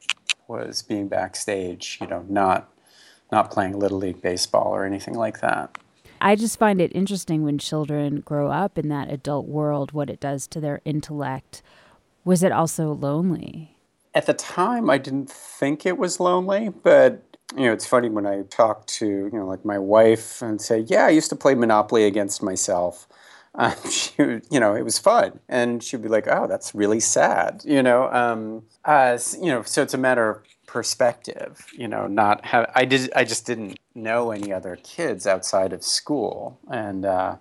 was 0.47 0.83
being 0.83 1.09
backstage, 1.09 1.99
you 2.01 2.07
know, 2.07 2.25
not 2.29 2.71
not 3.31 3.51
playing 3.51 3.79
little 3.79 3.99
league 3.99 4.23
baseball 4.23 4.69
or 4.69 4.85
anything 4.85 5.15
like 5.15 5.41
that. 5.41 5.79
I 6.21 6.35
just 6.35 6.59
find 6.59 6.81
it 6.81 6.91
interesting 6.95 7.45
when 7.45 7.59
children 7.59 8.21
grow 8.21 8.51
up 8.51 8.77
in 8.77 8.89
that 8.89 9.11
adult 9.11 9.47
world, 9.47 9.93
what 9.93 10.11
it 10.11 10.21
does 10.21 10.47
to 10.49 10.61
their 10.61 10.81
intellect. 10.85 11.63
Was 12.25 12.43
it 12.43 12.53
also 12.53 12.93
lonely? 12.93 13.77
At 14.15 14.27
the 14.27 14.35
time, 14.35 14.91
I 14.91 14.99
didn't 14.99 15.31
think 15.31 15.87
it 15.87 15.97
was 15.97 16.19
lonely, 16.19 16.71
but 16.71 17.23
you 17.57 17.65
know, 17.65 17.73
it's 17.73 17.87
funny 17.87 18.11
when 18.11 18.27
I 18.27 18.43
talk 18.43 18.87
to 18.87 19.07
you 19.07 19.31
know, 19.33 19.47
like 19.47 19.65
my 19.65 19.79
wife 19.79 20.43
and 20.43 20.61
say, 20.61 20.81
"Yeah, 20.81 21.07
I 21.07 21.11
used 21.11 21.31
to 21.31 21.37
play 21.37 21.55
Monopoly 21.55 22.05
against 22.05 22.43
myself." 22.43 23.07
Um, 23.55 23.75
she, 23.91 24.13
you 24.51 24.61
know, 24.61 24.77
it 24.77 24.83
was 24.83 25.01
fun, 25.01 25.41
and 25.49 25.83
she'd 25.83 26.03
be 26.03 26.09
like, 26.09 26.29
"Oh, 26.29 26.47
that's 26.47 26.77
really 26.77 27.01
sad," 27.01 27.63
you 27.65 27.83
know. 27.83 28.09
Um, 28.13 28.63
uh, 28.85 29.19
you 29.41 29.47
know, 29.47 29.63
so 29.63 29.83
it's 29.83 29.95
a 29.95 29.99
matter 29.99 30.31
of 30.31 30.43
perspective 30.69 31.67
you 31.73 31.89
know 31.89 32.07
not 32.07 32.45
have 32.45 32.71
i 32.75 32.85
did 32.85 33.11
i 33.17 33.25
just 33.25 33.47
didn't 33.47 33.79
know 33.95 34.31
any 34.31 34.53
other 34.53 34.79
kids 34.83 35.27
outside 35.27 35.73
of 35.73 35.83
school. 35.83 36.59
And 36.71 37.05
uh, 37.05 37.37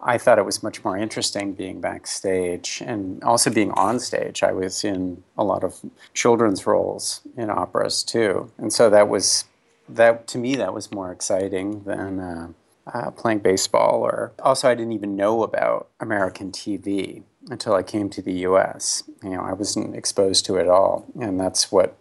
i 0.00 0.16
thought 0.16 0.38
it 0.38 0.44
was 0.44 0.62
much 0.62 0.84
more 0.84 0.96
interesting 0.96 1.54
being 1.54 1.80
backstage 1.80 2.82
and 2.86 3.22
also 3.24 3.50
being 3.50 3.72
on 3.72 3.98
stage. 3.98 4.42
I 4.42 4.52
was 4.52 4.84
in 4.84 5.24
a 5.36 5.44
lot 5.44 5.64
of 5.64 5.80
children's 6.14 6.66
roles 6.66 7.20
in 7.36 7.50
operas 7.50 8.04
too. 8.04 8.52
And 8.58 8.72
so 8.72 8.88
that 8.90 9.08
was 9.08 9.44
that 9.88 10.26
to 10.28 10.38
me 10.38 10.54
that 10.56 10.72
was 10.72 10.92
more 10.92 11.10
exciting 11.10 11.82
than 11.84 12.20
uh, 12.20 12.48
uh, 12.92 13.10
playing 13.10 13.40
baseball 13.40 14.02
or 14.02 14.32
also 14.42 14.68
i 14.68 14.74
didn't 14.74 14.92
even 14.92 15.16
know 15.16 15.42
about 15.42 15.88
american 16.00 16.50
tv 16.50 17.22
until 17.50 17.74
i 17.74 17.82
came 17.82 18.08
to 18.08 18.22
the 18.22 18.32
us 18.32 19.02
you 19.22 19.30
know 19.30 19.42
i 19.42 19.52
wasn't 19.52 19.94
exposed 19.96 20.44
to 20.44 20.56
it 20.56 20.62
at 20.62 20.68
all. 20.68 21.06
And 21.20 21.40
that's 21.40 21.72
what 21.72 21.96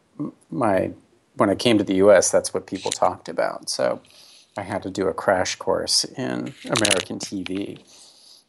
my 0.49 0.91
when 1.35 1.49
I 1.49 1.55
came 1.55 1.77
to 1.77 1.83
the 1.83 1.95
U.S., 1.95 2.31
that's 2.31 2.53
what 2.53 2.65
people 2.65 2.89
talked 2.89 3.29
about. 3.29 3.69
So 3.69 4.01
I 4.57 4.63
had 4.63 4.81
to 4.83 4.89
do 4.89 5.07
a 5.07 5.13
crash 5.13 5.55
course 5.55 6.03
in 6.03 6.53
American 6.65 7.19
TV. 7.19 7.79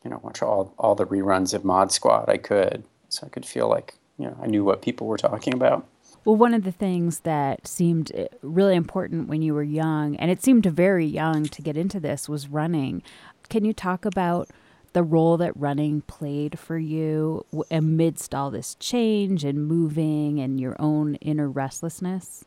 You 0.05 0.11
know, 0.11 0.21
watch 0.23 0.43
all 0.43 0.75
all 0.79 0.95
the 0.95 1.07
reruns 1.07 1.55
of 1.55 1.65
Mod 1.65 1.93
Squad 1.93 2.29
I 2.29 2.39
could, 2.39 2.85
so 3.09 3.27
I 3.27 3.31
could 3.31 3.47
feel 3.47 3.69
like 3.69 3.95
you 4.19 4.27
know 4.27 4.37
I 4.43 4.47
knew 4.47 4.65
what 4.65 4.83
people 4.83 5.07
were 5.07 5.19
talking 5.19 5.55
about. 5.55 5.87
Well, 6.25 6.37
one 6.37 6.53
of 6.53 6.65
the 6.65 6.73
things 6.73 7.21
that 7.21 7.67
seemed 7.67 8.13
eh, 8.15 8.27
really 8.43 8.75
important 8.75 9.29
when 9.29 9.41
you 9.43 9.55
were 9.55 9.63
young, 9.63 10.17
and 10.17 10.31
it 10.31 10.43
seemed 10.43 10.67
very 10.67 11.07
young 11.07 11.45
to 11.45 11.63
get 11.63 11.77
into 11.77 12.01
this, 12.01 12.29
was 12.29 12.49
running. 12.49 13.03
Can 13.49 13.65
you 13.65 13.73
talk 13.73 14.05
about 14.05 14.51
the 14.93 15.03
role 15.03 15.37
that 15.39 15.57
running 15.57 16.03
played 16.03 16.59
for 16.59 16.79
you 16.79 17.45
amidst 17.71 18.35
all 18.35 18.51
this 18.51 18.75
change 18.77 19.45
and 19.45 19.67
moving 19.67 20.41
and 20.41 20.61
your 20.61 20.77
own 20.79 21.15
inner 21.17 21.49
restlessness? 21.49 22.45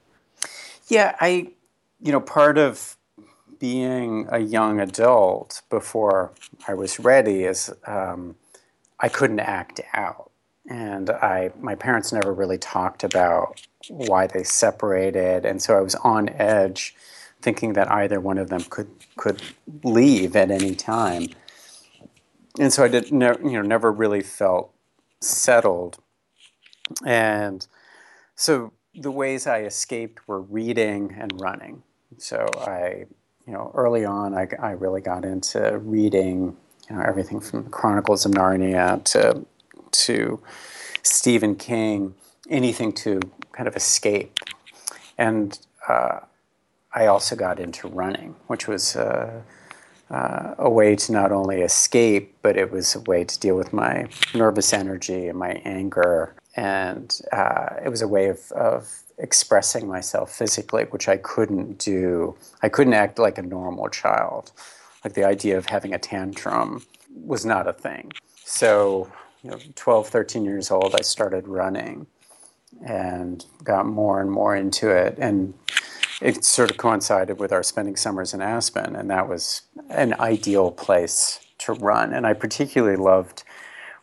Yeah, 0.88 1.16
I, 1.20 1.52
you 2.02 2.12
know, 2.12 2.20
part 2.20 2.58
of 2.58 2.98
being 3.60 4.28
a 4.30 4.40
young 4.40 4.80
adult 4.80 5.62
before 5.70 6.32
I 6.68 6.74
was 6.74 7.00
ready 7.00 7.44
is 7.44 7.72
um, 7.86 8.36
I 9.00 9.08
couldn't 9.08 9.40
act 9.40 9.80
out. 9.94 10.32
And 10.68 11.10
I, 11.10 11.52
my 11.60 11.76
parents 11.76 12.12
never 12.12 12.34
really 12.34 12.58
talked 12.58 13.04
about 13.04 13.62
why 13.88 14.28
they 14.28 14.44
separated, 14.44 15.44
and 15.44 15.62
so 15.62 15.76
I 15.76 15.82
was 15.82 15.96
on 15.96 16.30
edge, 16.30 16.96
thinking 17.42 17.74
that 17.74 17.92
either 17.92 18.20
one 18.20 18.38
of 18.38 18.50
them 18.50 18.64
could 18.70 18.88
could 19.18 19.42
leave 19.84 20.36
at 20.36 20.52
any 20.52 20.76
time 20.76 21.30
and 22.60 22.72
so 22.72 22.84
I 22.84 22.88
did, 22.88 23.12
ne- 23.12 23.38
you 23.44 23.52
know, 23.52 23.62
never 23.62 23.92
really 23.92 24.22
felt 24.22 24.74
settled. 25.22 26.00
And 27.06 27.66
so 28.36 28.74
the 28.94 29.12
ways 29.12 29.48
I 29.48 29.62
escaped 29.62 30.28
were 30.28 30.42
reading 30.42 31.16
and 31.18 31.40
running. 31.40 31.84
So 32.18 32.48
I, 32.60 33.06
you 33.48 33.54
know, 33.54 33.72
early 33.74 34.04
on, 34.04 34.34
I, 34.34 34.48
I 34.60 34.72
really 34.72 35.02
got 35.02 35.24
into 35.24 35.78
reading, 35.80 36.58
you 36.90 36.96
know, 36.96 37.02
everything 37.02 37.40
from 37.40 37.64
the 37.64 37.70
Chronicles 37.70 38.26
of 38.26 38.34
Narnia 38.34 39.04
to 39.06 39.46
to 39.92 40.42
Stephen 41.04 41.56
King, 41.56 42.16
anything 42.50 42.94
to 42.94 43.20
kind 43.52 43.68
of 43.68 43.76
escape. 43.76 44.40
And 45.18 45.60
uh, 45.88 46.20
I 46.94 47.08
also 47.08 47.36
got 47.36 47.60
into 47.60 47.88
running, 47.88 48.36
which 48.48 48.68
was. 48.68 48.96
Uh, 48.96 49.42
uh, 50.12 50.56
a 50.58 50.70
way 50.70 50.96
to 50.96 51.12
not 51.12 51.32
only 51.32 51.62
escape, 51.62 52.36
but 52.42 52.58
it 52.58 52.72
was 52.72 52.96
a 52.96 53.00
way 53.02 53.24
to 53.24 53.40
deal 53.40 53.56
with 53.56 53.72
my 53.72 54.08
nervous 54.34 54.74
energy 54.74 55.28
and 55.28 55.40
my 55.40 55.62
anger. 55.64 56.36
And 56.56 57.20
uh, 57.32 57.76
it 57.84 57.90
was 57.90 58.02
a 58.02 58.08
way 58.08 58.28
of, 58.28 58.52
of 58.52 59.02
expressing 59.18 59.88
myself 59.88 60.36
physically, 60.36 60.84
which 60.86 61.08
I 61.08 61.18
couldn't 61.18 61.78
do. 61.78 62.36
I 62.62 62.68
couldn't 62.68 62.94
act 62.94 63.20
like 63.20 63.38
a 63.38 63.42
normal 63.42 63.88
child. 63.88 64.52
Like 65.06 65.14
the 65.14 65.24
idea 65.24 65.58
of 65.58 65.68
having 65.68 65.94
a 65.94 66.00
tantrum 66.00 66.86
was 67.16 67.46
not 67.46 67.68
a 67.68 67.74
thing. 67.74 68.12
So, 68.44 69.10
you 69.44 69.52
know, 69.52 69.60
12, 69.76 70.08
13 70.08 70.44
years 70.44 70.72
old, 70.72 70.94
I 70.94 71.02
started 71.02 71.48
running 71.48 72.06
and 72.86 73.46
got 73.64 73.86
more 73.86 74.20
and 74.20 74.30
more 74.30 74.56
into 74.56 74.90
it. 74.90 75.16
And 75.20 75.54
it 76.22 76.46
sort 76.46 76.70
of 76.70 76.78
coincided 76.78 77.40
with 77.40 77.52
our 77.52 77.64
spending 77.64 77.96
summers 77.96 78.34
in 78.34 78.42
Aspen, 78.42 78.96
and 78.96 79.10
that 79.10 79.28
was 79.28 79.64
an 79.90 80.14
ideal 80.20 80.72
place 80.72 81.40
to 81.60 81.74
run. 81.74 82.14
And 82.14 82.26
I 82.28 82.34
particularly 82.34 82.96
loved 82.96 83.44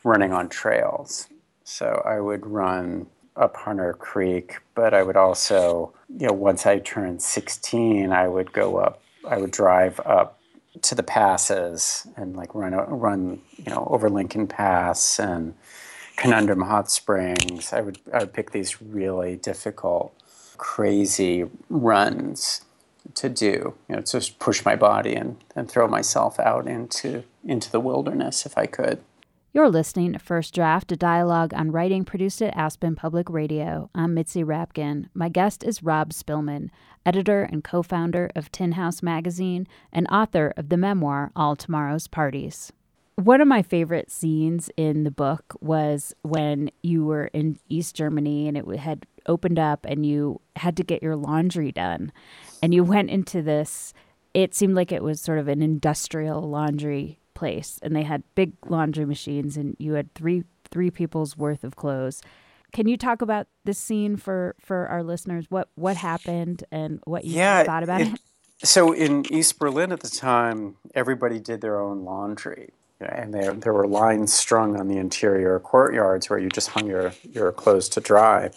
running 0.05 0.33
on 0.33 0.49
trails. 0.49 1.29
So 1.65 2.03
I 2.05 2.21
would 2.21 2.45
run 2.47 3.07
up 3.37 3.57
Hunter 3.57 3.93
Creek, 3.95 4.59
but 4.75 4.93
I 4.95 5.03
would 5.03 5.17
also, 5.17 5.93
you 6.09 6.27
know, 6.27 6.33
once 6.33 6.67
I 6.67 6.81
turned 6.81 7.23
16, 7.23 8.11
I 8.13 8.27
would 8.27 8.53
go 8.53 8.79
up, 8.79 9.01
I 9.29 9.39
would 9.39 9.53
drive 9.53 10.01
up 10.05 10.41
to 10.83 10.95
the 10.95 11.03
passes 11.03 12.07
and 12.17 12.37
like 12.37 12.55
run, 12.55 12.75
run, 12.75 13.41
you 13.57 13.73
know, 13.73 13.87
over 13.91 14.11
Lincoln 14.11 14.47
Pass 14.47 15.21
and 15.21 15.55
Conundrum 16.17 16.63
Hot 16.63 16.91
Springs. 16.91 17.73
I 17.73 17.81
would, 17.81 17.99
I 18.13 18.21
would 18.21 18.33
pick 18.33 18.51
these 18.51 18.83
really 18.83 19.37
difficult 19.37 20.13
crazy 20.59 21.45
runs 21.71 22.62
to 23.15 23.29
do, 23.29 23.75
you 23.88 23.97
know, 23.97 24.03
just 24.03 24.38
push 24.38 24.65
my 24.65 24.77
body 24.77 25.15
and, 25.15 25.37
and 25.57 25.71
throw 25.71 25.88
myself 25.88 26.38
out 26.38 26.69
into 26.69 27.25
into 27.45 27.71
the 27.71 27.81
wilderness 27.81 28.45
if 28.45 28.59
I 28.59 28.67
could. 28.67 29.00
You're 29.55 29.71
listening 29.71 30.12
to 30.12 30.19
First 30.19 30.55
Draft, 30.55 30.93
a 30.93 30.97
dialogue 30.97 31.55
on 31.55 31.73
writing 31.73 32.05
produced 32.05 32.43
at 32.43 32.55
Aspen 32.55 32.95
Public 32.95 33.31
Radio. 33.31 33.88
I'm 33.95 34.12
Mitzi 34.12 34.45
Rapkin. 34.45 35.09
My 35.15 35.31
guest 35.31 35.65
is 35.65 35.83
Rob 35.83 36.12
Spillman, 36.12 36.69
editor 37.07 37.43
and 37.43 37.65
co 37.65 37.83
founder 37.83 38.31
of 38.37 38.53
Tin 38.53 38.73
House 38.73 39.03
Magazine 39.03 39.67
and 39.91 40.07
author 40.12 40.53
of 40.59 40.69
the 40.69 40.77
memoir 40.77 41.33
All 41.35 41.57
Tomorrow's 41.57 42.07
Parties. 42.07 42.73
One 43.17 43.41
of 43.41 43.49
my 43.49 43.62
favorite 43.62 44.12
scenes 44.12 44.71
in 44.77 45.03
the 45.03 45.11
book 45.11 45.57
was 45.61 46.15
when 46.23 46.71
you 46.83 47.05
were 47.05 47.27
in 47.33 47.59
East 47.69 47.97
Germany 47.97 48.47
and 48.47 48.57
it 48.57 48.65
had 48.79 49.07
opened 49.28 49.58
up 49.58 49.85
and 49.85 50.04
you 50.04 50.40
had 50.56 50.76
to 50.78 50.82
get 50.82 51.02
your 51.02 51.16
laundry 51.16 51.70
done. 51.70 52.11
And 52.62 52.75
you 52.75 52.82
went 52.82 53.11
into 53.11 53.42
this, 53.42 53.94
it 54.35 54.54
seemed 54.54 54.75
like 54.75 54.90
it 54.90 55.02
was 55.02 55.20
sort 55.20 55.38
of 55.38 55.47
an 55.49 55.62
industrial 55.62 56.42
laundry 56.42 57.20
place. 57.35 57.78
And 57.82 57.94
they 57.94 58.02
had 58.02 58.23
big 58.35 58.52
laundry 58.66 59.04
machines 59.04 59.56
and 59.56 59.76
you 59.78 59.92
had 59.92 60.12
three 60.14 60.44
three 60.70 60.90
people's 60.90 61.37
worth 61.37 61.64
of 61.64 61.76
clothes. 61.76 62.20
Can 62.73 62.87
you 62.88 62.99
talk 62.99 63.23
about 63.23 63.47
this 63.64 63.78
scene 63.78 64.16
for 64.16 64.54
for 64.58 64.87
our 64.88 65.02
listeners? 65.02 65.47
What 65.49 65.68
what 65.76 65.97
happened 65.97 66.64
and 66.70 67.00
what 67.04 67.25
you 67.25 67.37
yeah, 67.37 67.62
thought 67.64 67.82
about 67.82 68.00
it, 68.02 68.08
it? 68.08 68.20
So 68.64 68.92
in 68.92 69.25
East 69.32 69.58
Berlin 69.58 69.92
at 69.92 70.00
the 70.00 70.08
time, 70.08 70.76
everybody 70.94 71.38
did 71.38 71.61
their 71.61 71.80
own 71.80 72.04
laundry. 72.04 72.70
and 73.00 73.32
there, 73.32 73.52
there 73.52 73.73
were 73.73 73.87
lines 73.87 74.32
strung 74.32 74.78
on 74.78 74.88
the 74.88 74.97
interior 74.97 75.61
courtyards 75.61 76.28
where 76.28 76.38
you 76.40 76.49
just 76.49 76.70
hung 76.70 76.88
your, 76.88 77.12
your 77.23 77.52
clothes 77.52 77.88
to 77.90 78.00
dry. 78.00 78.50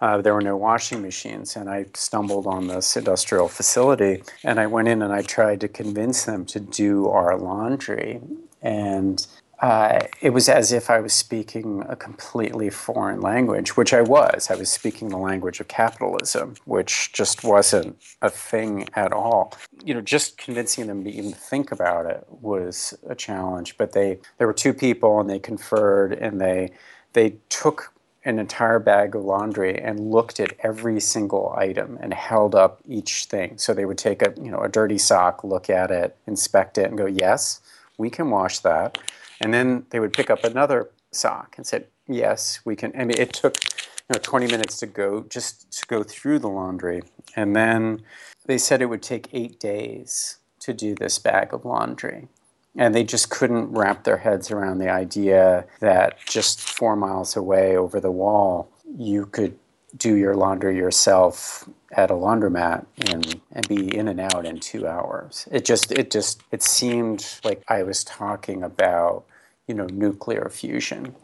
Uh, 0.00 0.20
there 0.22 0.32
were 0.32 0.40
no 0.40 0.56
washing 0.56 1.02
machines, 1.02 1.56
and 1.56 1.68
I 1.68 1.86
stumbled 1.94 2.46
on 2.46 2.68
this 2.68 2.96
industrial 2.96 3.48
facility, 3.48 4.22
and 4.42 4.58
I 4.58 4.66
went 4.66 4.88
in 4.88 5.02
and 5.02 5.12
I 5.12 5.22
tried 5.22 5.60
to 5.60 5.68
convince 5.68 6.24
them 6.24 6.46
to 6.46 6.60
do 6.60 7.08
our 7.08 7.36
laundry, 7.36 8.20
and 8.62 9.26
uh, 9.60 10.06
it 10.22 10.30
was 10.30 10.48
as 10.48 10.72
if 10.72 10.88
I 10.88 11.00
was 11.00 11.12
speaking 11.12 11.84
a 11.86 11.94
completely 11.94 12.70
foreign 12.70 13.20
language, 13.20 13.76
which 13.76 13.92
I 13.92 14.00
was. 14.00 14.50
I 14.50 14.54
was 14.54 14.70
speaking 14.70 15.10
the 15.10 15.18
language 15.18 15.60
of 15.60 15.68
capitalism, 15.68 16.54
which 16.64 17.12
just 17.12 17.44
wasn't 17.44 18.00
a 18.22 18.30
thing 18.30 18.88
at 18.94 19.12
all. 19.12 19.52
You 19.84 19.92
know, 19.92 20.00
just 20.00 20.38
convincing 20.38 20.86
them 20.86 21.04
to 21.04 21.10
even 21.10 21.32
think 21.32 21.72
about 21.72 22.06
it 22.06 22.24
was 22.30 22.96
a 23.06 23.14
challenge. 23.14 23.76
But 23.76 23.92
they, 23.92 24.18
there 24.38 24.46
were 24.46 24.54
two 24.54 24.72
people, 24.72 25.20
and 25.20 25.28
they 25.28 25.38
conferred, 25.38 26.14
and 26.14 26.40
they, 26.40 26.72
they 27.12 27.36
took 27.50 27.92
an 28.24 28.38
entire 28.38 28.78
bag 28.78 29.14
of 29.14 29.24
laundry 29.24 29.78
and 29.80 30.10
looked 30.10 30.40
at 30.40 30.52
every 30.60 31.00
single 31.00 31.54
item 31.56 31.98
and 32.00 32.12
held 32.12 32.54
up 32.54 32.80
each 32.86 33.24
thing. 33.24 33.56
So 33.56 33.72
they 33.72 33.86
would 33.86 33.98
take 33.98 34.20
a, 34.22 34.34
you 34.36 34.50
know, 34.50 34.60
a 34.60 34.68
dirty 34.68 34.98
sock, 34.98 35.42
look 35.42 35.70
at 35.70 35.90
it, 35.90 36.16
inspect 36.26 36.76
it, 36.76 36.86
and 36.86 36.98
go, 36.98 37.06
"Yes, 37.06 37.60
we 37.96 38.10
can 38.10 38.30
wash 38.30 38.58
that." 38.60 38.98
And 39.40 39.54
then 39.54 39.86
they 39.90 40.00
would 40.00 40.12
pick 40.12 40.28
up 40.28 40.44
another 40.44 40.90
sock 41.12 41.54
and 41.56 41.66
said, 41.66 41.86
"Yes, 42.06 42.60
we 42.64 42.76
can." 42.76 42.92
I 42.94 43.04
mean, 43.04 43.18
it 43.18 43.32
took 43.32 43.56
you 43.64 44.14
know 44.14 44.20
20 44.22 44.46
minutes 44.48 44.78
to 44.80 44.86
go 44.86 45.22
just 45.22 45.72
to 45.80 45.86
go 45.86 46.02
through 46.02 46.40
the 46.40 46.48
laundry, 46.48 47.02
and 47.36 47.56
then 47.56 48.02
they 48.46 48.58
said 48.58 48.82
it 48.82 48.86
would 48.86 49.02
take 49.02 49.28
eight 49.32 49.58
days 49.58 50.38
to 50.60 50.74
do 50.74 50.94
this 50.94 51.18
bag 51.18 51.54
of 51.54 51.64
laundry. 51.64 52.28
And 52.76 52.94
they 52.94 53.04
just 53.04 53.30
couldn't 53.30 53.72
wrap 53.72 54.04
their 54.04 54.18
heads 54.18 54.50
around 54.50 54.78
the 54.78 54.88
idea 54.88 55.66
that 55.80 56.18
just 56.24 56.60
four 56.60 56.96
miles 56.96 57.36
away 57.36 57.76
over 57.76 58.00
the 58.00 58.12
wall, 58.12 58.68
you 58.96 59.26
could 59.26 59.58
do 59.96 60.14
your 60.14 60.36
laundry 60.36 60.76
yourself 60.76 61.68
at 61.92 62.12
a 62.12 62.14
laundromat 62.14 62.86
and, 63.08 63.40
and 63.50 63.68
be 63.68 63.96
in 63.96 64.06
and 64.06 64.20
out 64.20 64.46
in 64.46 64.60
two 64.60 64.86
hours. 64.86 65.48
It 65.50 65.64
just 65.64 65.90
it 65.90 66.12
just 66.12 66.42
it 66.52 66.62
seemed 66.62 67.40
like 67.42 67.64
I 67.66 67.82
was 67.82 68.04
talking 68.04 68.62
about 68.62 69.24
you 69.70 69.74
know, 69.74 69.86
nuclear 69.86 70.48
fusion. 70.50 71.14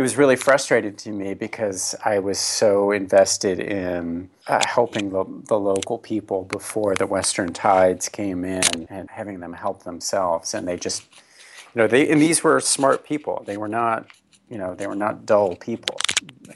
It 0.00 0.02
was 0.02 0.16
really 0.16 0.36
frustrating 0.36 0.96
to 0.96 1.12
me 1.12 1.34
because 1.34 1.94
I 2.06 2.20
was 2.20 2.38
so 2.38 2.90
invested 2.90 3.60
in 3.60 4.30
uh, 4.46 4.62
helping 4.66 5.10
the, 5.10 5.26
the 5.46 5.60
local 5.60 5.98
people 5.98 6.44
before 6.44 6.94
the 6.94 7.06
Western 7.06 7.52
tides 7.52 8.08
came 8.08 8.42
in 8.42 8.86
and 8.88 9.10
having 9.10 9.40
them 9.40 9.52
help 9.52 9.82
themselves. 9.82 10.54
And 10.54 10.66
they 10.66 10.78
just, 10.78 11.02
you 11.74 11.82
know, 11.82 11.86
they, 11.86 12.08
and 12.08 12.18
these 12.18 12.42
were 12.42 12.60
smart 12.60 13.04
people. 13.04 13.42
They 13.46 13.58
were 13.58 13.68
not, 13.68 14.06
you 14.48 14.56
know, 14.56 14.74
they 14.74 14.86
were 14.86 14.96
not 14.96 15.26
dull 15.26 15.54
people. 15.54 15.98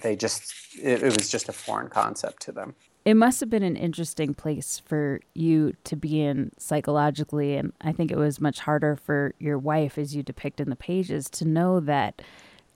They 0.01 0.17
just, 0.17 0.55
it, 0.83 1.03
it 1.03 1.15
was 1.15 1.29
just 1.29 1.51
a 1.51 1.53
foreign 1.53 1.91
concept 1.91 2.41
to 2.45 2.53
them 2.53 2.75
it 3.05 3.19
must 3.19 3.39
have 3.41 3.51
been 3.51 3.63
an 3.63 3.77
interesting 3.77 4.33
place 4.33 4.81
for 4.83 5.21
you 5.35 5.75
to 5.85 5.95
be 5.95 6.23
in 6.23 6.51
psychologically 6.57 7.55
and 7.55 7.75
i 7.83 7.93
think 7.93 8.11
it 8.11 8.17
was 8.17 8.41
much 8.41 8.61
harder 8.61 8.97
for 8.97 9.35
your 9.39 9.59
wife 9.59 9.99
as 9.99 10.17
you 10.17 10.23
depict 10.23 10.59
in 10.59 10.71
the 10.71 10.77
pages 10.77 11.29
to 11.29 11.45
know 11.45 11.81
that 11.81 12.23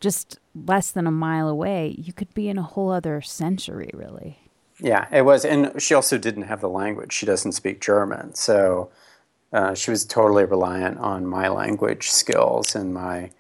just 0.01 0.39
less 0.55 0.91
than 0.91 1.07
a 1.07 1.11
mile 1.11 1.49
away 1.49 1.95
you 1.99 2.13
could 2.13 2.33
be 2.35 2.49
in 2.49 2.59
a 2.59 2.63
whole 2.63 2.91
other 2.91 3.21
century 3.21 3.91
really. 3.95 4.39
Yeah 4.81 5.07
it 5.13 5.23
was 5.23 5.45
and 5.45 5.81
she 5.81 5.95
also 5.95 6.19
didn't 6.19 6.45
have 6.45 6.61
the 6.61 6.69
language. 6.69 7.13
She 7.13 7.27
doesn't 7.27 7.53
speak 7.53 7.81
german. 7.81 8.35
So 8.35 8.91
uh, 9.53 9.75
she 9.75 9.91
was 9.91 10.05
totally 10.05 10.45
reliant 10.45 10.99
on 10.99 11.27
my 11.27 11.49
language 11.49 12.11
skills 12.11 12.75
and 12.75 12.93
my 12.93 13.31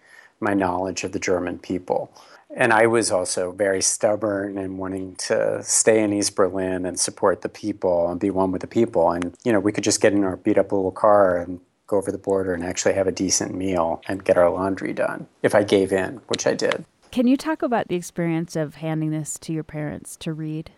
my 0.40 0.54
knowledge 0.54 1.04
of 1.04 1.12
the 1.12 1.18
german 1.18 1.58
people. 1.58 2.12
And 2.54 2.72
I 2.72 2.86
was 2.86 3.10
also 3.10 3.52
very 3.52 3.82
stubborn 3.82 4.56
and 4.56 4.78
wanting 4.78 5.16
to 5.16 5.62
stay 5.62 6.02
in 6.02 6.12
East 6.12 6.34
Berlin 6.34 6.86
and 6.86 6.98
support 6.98 7.42
the 7.42 7.48
people 7.48 8.10
and 8.10 8.18
be 8.18 8.30
one 8.30 8.52
with 8.52 8.62
the 8.62 8.66
people. 8.66 9.10
And, 9.10 9.36
you 9.44 9.52
know, 9.52 9.60
we 9.60 9.70
could 9.70 9.84
just 9.84 10.00
get 10.00 10.14
in 10.14 10.24
our 10.24 10.36
beat 10.36 10.56
up 10.56 10.72
little 10.72 10.90
car 10.90 11.36
and 11.36 11.60
go 11.88 11.96
over 11.96 12.12
the 12.12 12.18
border 12.18 12.54
and 12.54 12.62
actually 12.62 12.94
have 12.94 13.08
a 13.08 13.12
decent 13.12 13.54
meal 13.54 14.00
and 14.06 14.24
get 14.24 14.38
our 14.38 14.50
laundry 14.50 14.92
done 14.92 15.26
if 15.42 15.54
I 15.54 15.64
gave 15.64 15.92
in, 15.92 16.20
which 16.28 16.46
I 16.46 16.54
did. 16.54 16.84
Can 17.10 17.26
you 17.26 17.36
talk 17.36 17.62
about 17.62 17.88
the 17.88 17.96
experience 17.96 18.54
of 18.54 18.76
handing 18.76 19.10
this 19.10 19.38
to 19.40 19.52
your 19.52 19.64
parents 19.64 20.14
to 20.18 20.32
read? 20.32 20.70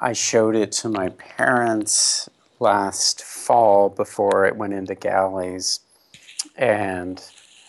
I 0.00 0.12
showed 0.14 0.56
it 0.56 0.72
to 0.72 0.88
my 0.88 1.10
parents 1.10 2.30
last 2.60 3.22
fall 3.22 3.90
before 3.90 4.46
it 4.46 4.56
went 4.56 4.72
into 4.72 4.94
galleys. 4.94 5.80
And 6.56 7.22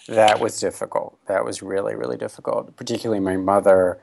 that 0.08 0.40
was 0.40 0.60
difficult. 0.60 1.18
That 1.28 1.44
was 1.44 1.64
really, 1.64 1.96
really 1.96 2.18
difficult, 2.18 2.76
particularly 2.78 3.20
my 3.20 3.38
mother. 3.38 4.00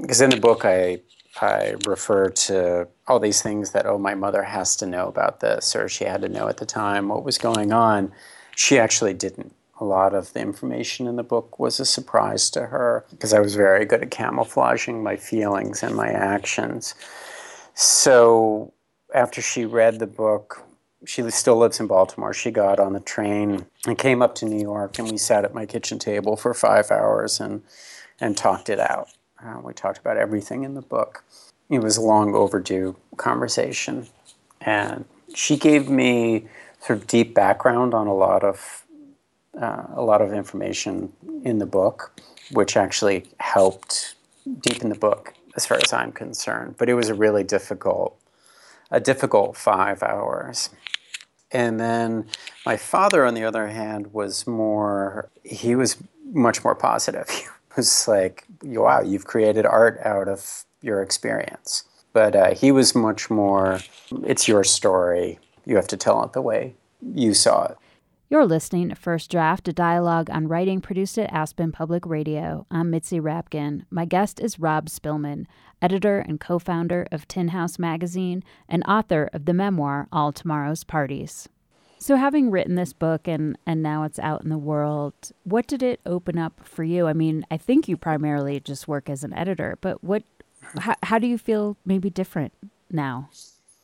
Because 0.00 0.20
in 0.20 0.30
the 0.30 0.36
book, 0.36 0.64
I, 0.64 1.00
I 1.40 1.74
refer 1.86 2.28
to 2.28 2.88
all 3.06 3.20
these 3.20 3.42
things 3.42 3.70
that, 3.72 3.86
oh, 3.86 3.98
my 3.98 4.14
mother 4.14 4.42
has 4.42 4.76
to 4.76 4.86
know 4.86 5.06
about 5.06 5.40
this, 5.40 5.76
or 5.76 5.88
she 5.88 6.04
had 6.04 6.22
to 6.22 6.28
know 6.28 6.48
at 6.48 6.56
the 6.56 6.66
time 6.66 7.08
what 7.08 7.24
was 7.24 7.38
going 7.38 7.72
on. 7.72 8.12
She 8.56 8.78
actually 8.78 9.14
didn't. 9.14 9.54
A 9.80 9.84
lot 9.84 10.12
of 10.14 10.32
the 10.32 10.40
information 10.40 11.06
in 11.06 11.16
the 11.16 11.22
book 11.22 11.58
was 11.58 11.80
a 11.80 11.86
surprise 11.86 12.50
to 12.50 12.66
her 12.66 13.06
because 13.10 13.32
I 13.32 13.40
was 13.40 13.54
very 13.54 13.86
good 13.86 14.02
at 14.02 14.10
camouflaging 14.10 15.02
my 15.02 15.16
feelings 15.16 15.82
and 15.82 15.96
my 15.96 16.08
actions. 16.08 16.94
So 17.74 18.74
after 19.14 19.40
she 19.40 19.64
read 19.64 19.98
the 19.98 20.06
book, 20.06 20.62
she 21.06 21.28
still 21.30 21.56
lives 21.56 21.80
in 21.80 21.86
Baltimore. 21.86 22.34
She 22.34 22.50
got 22.50 22.78
on 22.78 22.92
the 22.92 23.00
train 23.00 23.64
and 23.86 23.96
came 23.96 24.20
up 24.20 24.34
to 24.36 24.44
New 24.44 24.60
York, 24.60 24.98
and 24.98 25.10
we 25.10 25.16
sat 25.16 25.44
at 25.46 25.54
my 25.54 25.64
kitchen 25.64 25.98
table 25.98 26.36
for 26.36 26.52
five 26.52 26.90
hours 26.90 27.40
and 27.40 27.62
and 28.20 28.36
talked 28.36 28.68
it 28.68 28.78
out. 28.78 29.08
Uh, 29.44 29.60
we 29.62 29.72
talked 29.72 29.98
about 29.98 30.16
everything 30.16 30.64
in 30.64 30.74
the 30.74 30.82
book. 30.82 31.24
It 31.68 31.80
was 31.80 31.96
a 31.96 32.00
long 32.00 32.34
overdue 32.34 32.96
conversation, 33.16 34.08
and 34.60 35.04
she 35.34 35.56
gave 35.56 35.88
me 35.88 36.46
sort 36.80 36.98
of 36.98 37.06
deep 37.06 37.34
background 37.34 37.94
on 37.94 38.06
a 38.06 38.14
lot 38.14 38.42
of 38.42 38.84
uh, 39.60 39.84
a 39.94 40.02
lot 40.02 40.22
of 40.22 40.32
information 40.32 41.12
in 41.44 41.58
the 41.58 41.66
book, 41.66 42.20
which 42.52 42.76
actually 42.76 43.26
helped 43.38 44.14
deepen 44.60 44.88
the 44.88 44.94
book 44.94 45.34
as 45.56 45.66
far 45.66 45.78
as 45.82 45.92
I'm 45.92 46.12
concerned. 46.12 46.76
But 46.78 46.88
it 46.88 46.94
was 46.94 47.08
a 47.08 47.14
really 47.14 47.44
difficult 47.44 48.16
a 48.90 49.00
difficult 49.00 49.56
five 49.56 50.02
hours. 50.02 50.70
And 51.52 51.80
then 51.80 52.26
my 52.64 52.76
father, 52.76 53.24
on 53.24 53.34
the 53.34 53.44
other 53.44 53.68
hand, 53.68 54.12
was 54.12 54.46
more, 54.46 55.30
he 55.44 55.74
was 55.74 55.96
much 56.32 56.62
more 56.64 56.74
positive. 56.74 57.28
Was 57.80 58.06
like, 58.06 58.44
wow, 58.62 59.00
you've 59.00 59.24
created 59.24 59.64
art 59.64 59.98
out 60.04 60.28
of 60.28 60.66
your 60.82 61.02
experience. 61.02 61.84
But 62.12 62.36
uh, 62.36 62.54
he 62.54 62.72
was 62.72 62.94
much 62.94 63.30
more, 63.30 63.80
it's 64.24 64.46
your 64.46 64.64
story. 64.64 65.38
You 65.64 65.76
have 65.76 65.86
to 65.86 65.96
tell 65.96 66.22
it 66.24 66.34
the 66.34 66.42
way 66.42 66.74
you 67.00 67.32
saw 67.32 67.68
it. 67.68 67.78
You're 68.28 68.44
listening 68.44 68.90
to 68.90 68.94
First 68.94 69.30
Draft, 69.30 69.66
a 69.66 69.72
dialogue 69.72 70.28
on 70.28 70.46
writing 70.46 70.82
produced 70.82 71.18
at 71.18 71.32
Aspen 71.32 71.72
Public 71.72 72.04
Radio. 72.04 72.66
I'm 72.70 72.90
Mitzi 72.90 73.18
Rapkin. 73.18 73.86
My 73.90 74.04
guest 74.04 74.40
is 74.40 74.60
Rob 74.60 74.90
Spillman, 74.90 75.46
editor 75.80 76.18
and 76.18 76.38
co 76.38 76.58
founder 76.58 77.06
of 77.10 77.26
Tin 77.26 77.48
House 77.48 77.78
Magazine 77.78 78.44
and 78.68 78.84
author 78.86 79.30
of 79.32 79.46
the 79.46 79.54
memoir 79.54 80.06
All 80.12 80.32
Tomorrow's 80.32 80.84
Parties. 80.84 81.48
So, 82.02 82.16
having 82.16 82.50
written 82.50 82.76
this 82.76 82.94
book 82.94 83.28
and, 83.28 83.58
and 83.66 83.82
now 83.82 84.04
it's 84.04 84.18
out 84.18 84.42
in 84.42 84.48
the 84.48 84.56
world, 84.56 85.12
what 85.44 85.66
did 85.66 85.82
it 85.82 86.00
open 86.06 86.38
up 86.38 86.58
for 86.64 86.82
you? 86.82 87.06
I 87.06 87.12
mean, 87.12 87.44
I 87.50 87.58
think 87.58 87.88
you 87.88 87.98
primarily 87.98 88.58
just 88.58 88.88
work 88.88 89.10
as 89.10 89.22
an 89.22 89.34
editor, 89.34 89.76
but 89.82 90.02
what, 90.02 90.22
how, 90.78 90.94
how 91.02 91.18
do 91.18 91.26
you 91.26 91.36
feel 91.36 91.76
maybe 91.84 92.08
different 92.08 92.54
now? 92.90 93.28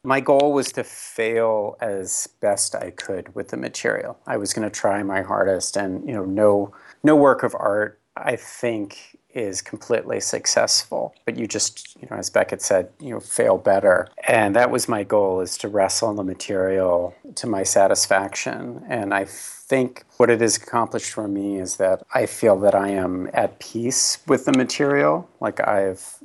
My 0.03 0.21
goal 0.21 0.55
was 0.55 0.73
to 0.73 0.85
fail 0.85 1.77
as 1.83 2.27
best 2.41 2.75
I 2.75 2.91
could 2.93 3.35
with 3.35 3.49
the 3.49 3.59
material. 3.59 4.19
I 4.27 4.39
was 4.39 4.55
going 4.55 4.67
to 4.67 4.75
try 4.75 5.03
my 5.03 5.21
hardest, 5.21 5.77
and 5.77 6.09
you 6.09 6.15
know, 6.15 6.25
no, 6.25 6.73
no 7.03 7.17
work 7.17 7.43
of 7.43 7.55
art, 7.59 8.01
I 8.17 8.37
think, 8.37 9.19
is 9.37 9.61
completely 9.61 10.19
successful. 10.19 11.15
But 11.27 11.37
you 11.37 11.47
just, 11.47 11.95
you 12.01 12.09
know, 12.11 12.17
as 12.17 12.31
Beckett 12.31 12.63
said, 12.63 12.89
you 12.99 13.11
know, 13.11 13.21
fail 13.21 13.59
better. 13.59 14.09
And 14.27 14.57
that 14.57 14.71
was 14.71 14.89
my 14.89 15.05
goal 15.05 15.41
is 15.41 15.59
to 15.59 15.69
wrestle 15.69 16.15
the 16.15 16.25
material 16.25 17.15
to 17.35 17.47
my 17.47 17.63
satisfaction. 17.63 18.83
And 18.89 19.13
I 19.13 19.27
think 19.27 20.05
what 20.17 20.31
it 20.31 20.41
has 20.41 20.57
accomplished 20.57 21.13
for 21.13 21.29
me 21.29 21.59
is 21.59 21.77
that 21.77 22.03
I 22.15 22.25
feel 22.27 22.59
that 22.61 22.75
I 22.75 22.89
am 22.89 23.29
at 23.35 23.59
peace 23.59 24.19
with 24.27 24.47
the 24.47 24.53
material. 24.53 25.29
Like 25.41 25.61
I've 25.61 26.17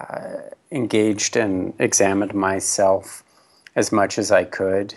uh, 0.00 0.36
engaged 0.70 1.36
and 1.36 1.74
examined 1.80 2.34
myself 2.34 3.24
as 3.74 3.90
much 3.90 4.16
as 4.16 4.30
I 4.30 4.44
could. 4.44 4.94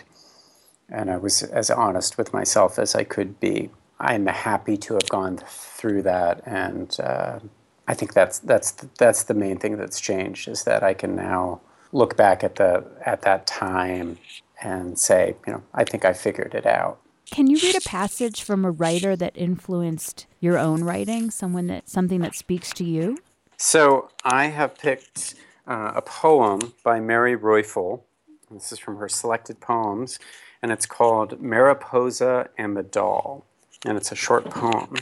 And 0.88 1.10
I 1.10 1.16
was 1.16 1.42
as 1.42 1.70
honest 1.70 2.16
with 2.16 2.32
myself 2.32 2.78
as 2.78 2.94
I 2.94 3.04
could 3.04 3.40
be. 3.40 3.70
I'm 4.00 4.26
happy 4.26 4.76
to 4.76 4.94
have 4.94 5.08
gone 5.08 5.38
through 5.38 6.02
that, 6.02 6.42
and 6.46 6.94
uh, 7.00 7.40
I 7.86 7.94
think 7.94 8.14
that's 8.14 8.38
that's 8.38 8.72
that's 8.98 9.24
the 9.24 9.34
main 9.34 9.58
thing 9.58 9.76
that's 9.76 10.00
changed 10.00 10.48
is 10.48 10.64
that 10.64 10.82
I 10.82 10.94
can 10.94 11.16
now 11.16 11.60
look 11.92 12.16
back 12.16 12.44
at 12.44 12.56
the 12.56 12.84
at 13.04 13.22
that 13.22 13.46
time 13.46 14.18
and 14.62 14.98
say, 14.98 15.34
you 15.46 15.52
know, 15.54 15.62
I 15.74 15.84
think 15.84 16.04
I 16.04 16.12
figured 16.12 16.54
it 16.54 16.66
out. 16.66 17.00
Can 17.30 17.46
you 17.46 17.58
read 17.62 17.76
a 17.76 17.80
passage 17.82 18.42
from 18.42 18.64
a 18.64 18.70
writer 18.70 19.14
that 19.14 19.32
influenced 19.36 20.26
your 20.40 20.58
own 20.58 20.82
writing, 20.82 21.30
someone 21.30 21.66
that 21.66 21.88
something 21.88 22.20
that 22.20 22.34
speaks 22.34 22.72
to 22.74 22.84
you? 22.84 23.18
So 23.56 24.10
I 24.24 24.46
have 24.46 24.78
picked 24.78 25.34
uh, 25.66 25.92
a 25.96 26.02
poem 26.02 26.72
by 26.84 27.00
Mary 27.00 27.36
Ruefle. 27.36 28.02
This 28.50 28.72
is 28.72 28.78
from 28.78 28.96
her 28.96 29.08
selected 29.08 29.60
poems, 29.60 30.18
and 30.62 30.72
it's 30.72 30.86
called 30.86 31.40
Mariposa 31.40 32.48
and 32.56 32.76
the 32.76 32.82
Doll, 32.82 33.44
and 33.84 33.96
it's 33.96 34.12
a 34.12 34.16
short 34.16 34.50
poem. 34.50 34.94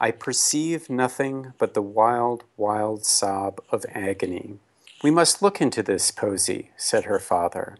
I 0.00 0.10
perceive 0.10 0.88
nothing 0.88 1.52
but 1.58 1.74
the 1.74 1.82
wild, 1.82 2.44
wild 2.56 3.04
sob 3.04 3.60
of 3.70 3.84
agony. 3.90 4.58
We 5.02 5.10
must 5.10 5.42
look 5.42 5.60
into 5.60 5.82
this, 5.82 6.10
Posy, 6.10 6.70
said 6.76 7.04
her 7.04 7.18
father. 7.18 7.76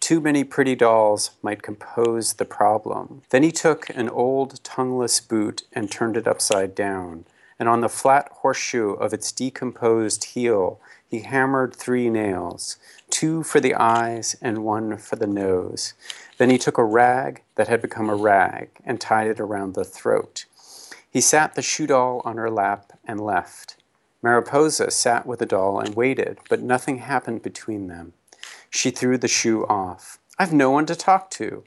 Too 0.00 0.20
many 0.20 0.44
pretty 0.44 0.74
dolls 0.74 1.32
might 1.42 1.62
compose 1.62 2.34
the 2.34 2.44
problem. 2.44 3.22
Then 3.30 3.42
he 3.42 3.52
took 3.52 3.90
an 3.90 4.08
old 4.08 4.62
tongueless 4.62 5.20
boot 5.20 5.64
and 5.72 5.90
turned 5.90 6.16
it 6.16 6.28
upside 6.28 6.74
down, 6.74 7.24
and 7.58 7.68
on 7.68 7.80
the 7.80 7.88
flat 7.88 8.28
horseshoe 8.32 8.92
of 8.92 9.12
its 9.12 9.32
decomposed 9.32 10.24
heel 10.24 10.80
he 11.08 11.20
hammered 11.20 11.74
three 11.74 12.10
nails, 12.10 12.76
two 13.10 13.42
for 13.42 13.60
the 13.60 13.74
eyes 13.74 14.36
and 14.40 14.64
one 14.64 14.96
for 14.96 15.16
the 15.16 15.26
nose. 15.26 15.94
Then 16.38 16.50
he 16.50 16.58
took 16.58 16.78
a 16.78 16.84
rag 16.84 17.42
that 17.56 17.68
had 17.68 17.82
become 17.82 18.08
a 18.08 18.16
rag 18.16 18.70
and 18.84 19.00
tied 19.00 19.28
it 19.28 19.40
around 19.40 19.74
the 19.74 19.84
throat. 19.84 20.44
He 21.10 21.20
sat 21.20 21.54
the 21.54 21.62
shoe 21.62 21.86
doll 21.86 22.22
on 22.24 22.36
her 22.36 22.50
lap 22.50 22.92
and 23.04 23.20
left. 23.20 23.76
Mariposa 24.22 24.90
sat 24.90 25.26
with 25.26 25.38
the 25.38 25.46
doll 25.46 25.80
and 25.80 25.94
waited, 25.94 26.38
but 26.48 26.60
nothing 26.60 26.98
happened 26.98 27.42
between 27.42 27.88
them. 27.88 28.12
She 28.70 28.90
threw 28.90 29.16
the 29.16 29.28
shoe 29.28 29.64
off. 29.66 30.18
I've 30.38 30.52
no 30.52 30.70
one 30.70 30.86
to 30.86 30.94
talk 30.94 31.30
to. 31.32 31.64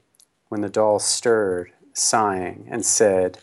When 0.50 0.62
the 0.62 0.70
doll 0.70 1.00
stirred, 1.00 1.72
sighing, 1.94 2.68
and 2.70 2.86
said, 2.86 3.40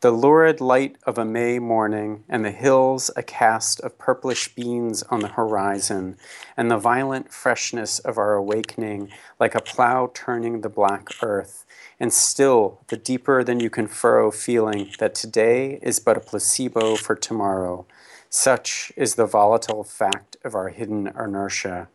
The 0.00 0.10
lurid 0.10 0.60
light 0.60 0.96
of 1.04 1.16
a 1.16 1.24
May 1.24 1.58
morning, 1.58 2.24
and 2.28 2.44
the 2.44 2.50
hills 2.50 3.10
a 3.16 3.22
cast 3.22 3.80
of 3.80 3.96
purplish 3.96 4.54
beans 4.54 5.02
on 5.04 5.20
the 5.20 5.28
horizon, 5.28 6.18
and 6.54 6.70
the 6.70 6.76
violent 6.76 7.32
freshness 7.32 7.98
of 8.00 8.18
our 8.18 8.34
awakening, 8.34 9.08
like 9.40 9.54
a 9.54 9.62
plow 9.62 10.10
turning 10.12 10.60
the 10.60 10.68
black 10.68 11.08
earth, 11.22 11.64
and 11.98 12.12
still 12.12 12.82
the 12.88 12.98
deeper 12.98 13.42
than 13.42 13.58
you 13.58 13.70
can 13.70 13.86
furrow 13.88 14.30
feeling 14.30 14.90
that 14.98 15.14
today 15.14 15.78
is 15.80 15.98
but 15.98 16.18
a 16.18 16.20
placebo 16.20 16.96
for 16.96 17.14
tomorrow. 17.14 17.86
Such 18.28 18.92
is 18.96 19.14
the 19.14 19.26
volatile 19.26 19.82
fact 19.82 20.36
of 20.44 20.54
our 20.54 20.68
hidden 20.68 21.06
inertia. 21.06 21.88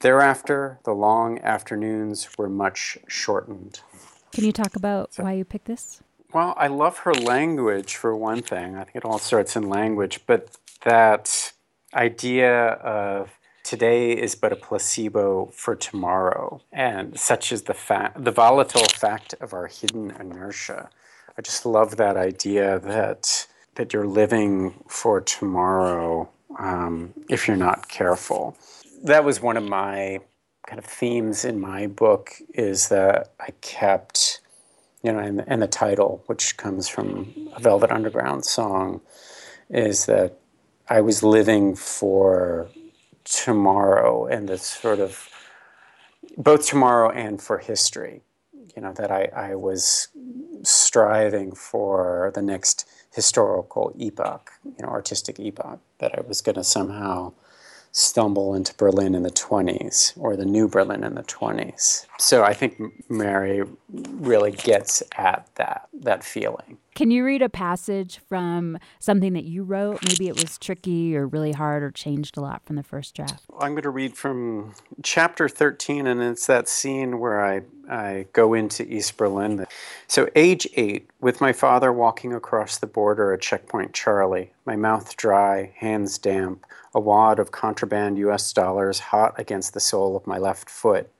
Thereafter, 0.00 0.80
the 0.84 0.94
long 0.94 1.38
afternoons 1.38 2.28
were 2.36 2.48
much 2.48 2.98
shortened. 3.06 3.80
Can 4.32 4.44
you 4.44 4.52
talk 4.52 4.74
about 4.74 5.14
so, 5.14 5.22
why 5.22 5.34
you 5.34 5.44
picked 5.44 5.66
this? 5.66 6.02
Well, 6.34 6.54
I 6.56 6.66
love 6.66 6.98
her 6.98 7.14
language 7.14 7.94
for 7.94 8.16
one 8.16 8.42
thing. 8.42 8.76
I 8.76 8.84
think 8.84 8.96
it 8.96 9.04
all 9.04 9.18
starts 9.18 9.56
in 9.56 9.68
language, 9.68 10.20
but 10.26 10.56
that 10.82 11.52
idea 11.94 12.72
of 12.72 13.30
today 13.62 14.12
is 14.12 14.34
but 14.34 14.52
a 14.52 14.56
placebo 14.56 15.46
for 15.54 15.76
tomorrow, 15.76 16.60
and 16.72 17.18
such 17.18 17.52
is 17.52 17.62
the 17.62 17.74
fact, 17.74 18.24
the 18.24 18.32
volatile 18.32 18.84
fact 18.86 19.34
of 19.40 19.54
our 19.54 19.68
hidden 19.68 20.10
inertia. 20.18 20.90
I 21.38 21.42
just 21.42 21.64
love 21.64 21.96
that 21.96 22.16
idea 22.16 22.80
that 22.80 23.46
that 23.76 23.92
you're 23.92 24.06
living 24.06 24.74
for 24.88 25.20
tomorrow 25.20 26.28
um, 26.58 27.12
if 27.28 27.48
you're 27.48 27.56
not 27.56 27.88
careful 27.88 28.56
that 29.04 29.24
was 29.24 29.40
one 29.40 29.56
of 29.56 29.64
my 29.64 30.20
kind 30.66 30.78
of 30.78 30.84
themes 30.86 31.44
in 31.44 31.60
my 31.60 31.86
book 31.86 32.32
is 32.54 32.88
that 32.88 33.34
I 33.38 33.50
kept, 33.60 34.33
you 35.04 35.12
know, 35.12 35.18
and, 35.18 35.44
and 35.46 35.60
the 35.60 35.68
title, 35.68 36.22
which 36.26 36.56
comes 36.56 36.88
from 36.88 37.32
a 37.54 37.60
Velvet 37.60 37.90
Underground 37.90 38.46
song, 38.46 39.02
is 39.68 40.06
that 40.06 40.38
I 40.88 41.02
was 41.02 41.22
living 41.22 41.76
for 41.76 42.68
tomorrow 43.24 44.26
and 44.26 44.48
the 44.48 44.56
sort 44.56 45.00
of 45.00 45.28
both 46.38 46.66
tomorrow 46.66 47.10
and 47.10 47.40
for 47.40 47.58
history. 47.58 48.22
You 48.74 48.82
know, 48.82 48.92
that 48.94 49.12
I, 49.12 49.28
I 49.36 49.54
was 49.54 50.08
striving 50.62 51.54
for 51.54 52.32
the 52.34 52.42
next 52.42 52.88
historical 53.14 53.92
epoch, 53.96 54.52
you 54.64 54.84
know, 54.84 54.88
artistic 54.88 55.38
epoch, 55.38 55.80
that 55.98 56.18
I 56.18 56.22
was 56.22 56.40
going 56.40 56.56
to 56.56 56.64
somehow 56.64 57.34
stumble 57.94 58.54
into 58.54 58.74
Berlin 58.74 59.14
in 59.14 59.22
the 59.22 59.30
20s 59.30 60.12
or 60.18 60.34
the 60.34 60.44
new 60.44 60.66
Berlin 60.68 61.04
in 61.04 61.14
the 61.14 61.22
20s. 61.22 62.06
So 62.18 62.42
I 62.42 62.52
think 62.52 62.76
Mary 63.08 63.62
really 63.88 64.50
gets 64.50 65.02
at 65.16 65.48
that 65.54 65.88
that 65.92 66.24
feeling. 66.24 66.78
Can 66.94 67.10
you 67.10 67.24
read 67.24 67.42
a 67.42 67.48
passage 67.48 68.20
from 68.28 68.78
something 69.00 69.32
that 69.32 69.42
you 69.42 69.64
wrote? 69.64 69.98
Maybe 70.08 70.28
it 70.28 70.40
was 70.40 70.58
tricky 70.58 71.16
or 71.16 71.26
really 71.26 71.50
hard 71.50 71.82
or 71.82 71.90
changed 71.90 72.36
a 72.36 72.40
lot 72.40 72.64
from 72.64 72.76
the 72.76 72.84
first 72.84 73.16
draft. 73.16 73.44
I'm 73.58 73.72
going 73.72 73.82
to 73.82 73.90
read 73.90 74.16
from 74.16 74.74
chapter 75.02 75.48
13, 75.48 76.06
and 76.06 76.22
it's 76.22 76.46
that 76.46 76.68
scene 76.68 77.18
where 77.18 77.44
I, 77.44 77.62
I 77.90 78.26
go 78.32 78.54
into 78.54 78.84
East 78.84 79.16
Berlin. 79.16 79.66
So, 80.06 80.28
age 80.36 80.68
eight, 80.74 81.10
with 81.20 81.40
my 81.40 81.52
father 81.52 81.92
walking 81.92 82.32
across 82.32 82.78
the 82.78 82.86
border 82.86 83.32
at 83.32 83.40
Checkpoint 83.40 83.92
Charlie, 83.92 84.52
my 84.64 84.76
mouth 84.76 85.16
dry, 85.16 85.72
hands 85.76 86.16
damp, 86.16 86.64
a 86.94 87.00
wad 87.00 87.40
of 87.40 87.50
contraband 87.50 88.18
US 88.18 88.52
dollars 88.52 89.00
hot 89.00 89.34
against 89.36 89.74
the 89.74 89.80
sole 89.80 90.16
of 90.16 90.28
my 90.28 90.38
left 90.38 90.70
foot. 90.70 91.10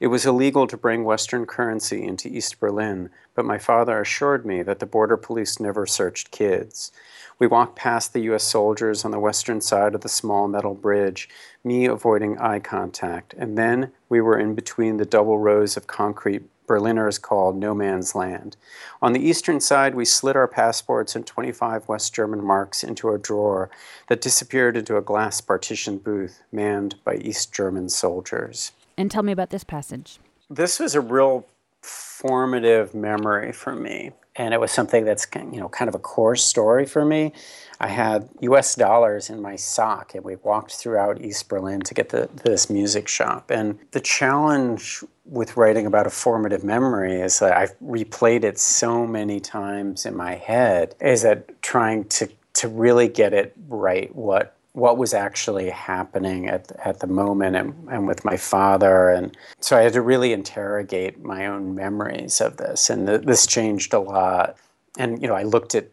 It 0.00 0.06
was 0.06 0.24
illegal 0.24 0.66
to 0.66 0.78
bring 0.78 1.04
Western 1.04 1.44
currency 1.44 2.02
into 2.02 2.26
East 2.26 2.58
Berlin, 2.58 3.10
but 3.34 3.44
my 3.44 3.58
father 3.58 4.00
assured 4.00 4.46
me 4.46 4.62
that 4.62 4.78
the 4.78 4.86
border 4.86 5.18
police 5.18 5.60
never 5.60 5.84
searched 5.84 6.30
kids. 6.30 6.90
We 7.38 7.46
walked 7.46 7.76
past 7.76 8.14
the 8.14 8.22
U.S. 8.22 8.44
soldiers 8.44 9.04
on 9.04 9.10
the 9.10 9.18
western 9.18 9.60
side 9.60 9.94
of 9.94 10.00
the 10.00 10.08
small 10.08 10.48
metal 10.48 10.72
bridge, 10.72 11.28
me 11.62 11.84
avoiding 11.84 12.38
eye 12.38 12.60
contact, 12.60 13.34
and 13.36 13.58
then 13.58 13.92
we 14.08 14.22
were 14.22 14.38
in 14.38 14.54
between 14.54 14.96
the 14.96 15.04
double 15.04 15.38
rows 15.38 15.76
of 15.76 15.86
concrete 15.86 16.44
Berliners 16.66 17.20
called 17.20 17.56
no 17.56 17.74
man's 17.74 18.14
land. 18.14 18.56
On 19.02 19.12
the 19.12 19.20
eastern 19.20 19.60
side, 19.60 19.94
we 19.94 20.06
slid 20.06 20.34
our 20.34 20.48
passports 20.48 21.14
and 21.14 21.26
25 21.26 21.88
West 21.88 22.14
German 22.14 22.42
marks 22.42 22.82
into 22.82 23.10
a 23.10 23.18
drawer 23.18 23.68
that 24.06 24.22
disappeared 24.22 24.78
into 24.78 24.96
a 24.96 25.02
glass 25.02 25.42
partition 25.42 25.98
booth 25.98 26.42
manned 26.50 26.94
by 27.04 27.16
East 27.16 27.52
German 27.52 27.90
soldiers. 27.90 28.72
And 29.00 29.10
tell 29.10 29.22
me 29.22 29.32
about 29.32 29.48
this 29.48 29.64
passage. 29.64 30.18
This 30.50 30.78
was 30.78 30.94
a 30.94 31.00
real 31.00 31.46
formative 31.80 32.94
memory 32.94 33.50
for 33.50 33.74
me. 33.74 34.10
And 34.36 34.52
it 34.52 34.60
was 34.60 34.72
something 34.72 35.06
that's 35.06 35.26
you 35.34 35.58
know 35.58 35.70
kind 35.70 35.88
of 35.88 35.94
a 35.94 35.98
core 35.98 36.36
story 36.36 36.84
for 36.84 37.06
me. 37.06 37.32
I 37.80 37.86
had 37.88 38.28
U.S. 38.42 38.74
dollars 38.74 39.30
in 39.30 39.40
my 39.40 39.56
sock, 39.56 40.14
and 40.14 40.22
we 40.22 40.36
walked 40.36 40.72
throughout 40.72 41.18
East 41.22 41.48
Berlin 41.48 41.80
to 41.80 41.94
get 41.94 42.10
the, 42.10 42.28
this 42.44 42.68
music 42.68 43.08
shop. 43.08 43.50
And 43.50 43.78
the 43.92 44.00
challenge 44.00 45.02
with 45.24 45.56
writing 45.56 45.86
about 45.86 46.06
a 46.06 46.10
formative 46.10 46.62
memory 46.62 47.22
is 47.22 47.38
that 47.38 47.56
I've 47.56 47.78
replayed 47.80 48.44
it 48.44 48.58
so 48.58 49.06
many 49.06 49.40
times 49.40 50.04
in 50.04 50.14
my 50.14 50.34
head. 50.34 50.94
Is 51.00 51.22
that 51.22 51.62
trying 51.62 52.04
to 52.04 52.28
to 52.52 52.68
really 52.68 53.08
get 53.08 53.32
it 53.32 53.54
right? 53.66 54.14
What 54.14 54.54
what 54.72 54.96
was 54.96 55.12
actually 55.12 55.70
happening 55.70 56.48
at, 56.48 56.70
at 56.84 57.00
the 57.00 57.06
moment 57.06 57.56
and, 57.56 57.88
and 57.90 58.06
with 58.06 58.24
my 58.24 58.36
father. 58.36 59.08
And 59.08 59.36
so 59.60 59.76
I 59.76 59.82
had 59.82 59.92
to 59.94 60.00
really 60.00 60.32
interrogate 60.32 61.22
my 61.22 61.46
own 61.46 61.74
memories 61.74 62.40
of 62.40 62.56
this. 62.56 62.88
And 62.88 63.06
th- 63.06 63.22
this 63.22 63.46
changed 63.46 63.92
a 63.92 63.98
lot. 63.98 64.56
And, 64.96 65.20
you 65.20 65.28
know, 65.28 65.34
I 65.34 65.42
looked 65.42 65.74
at, 65.74 65.88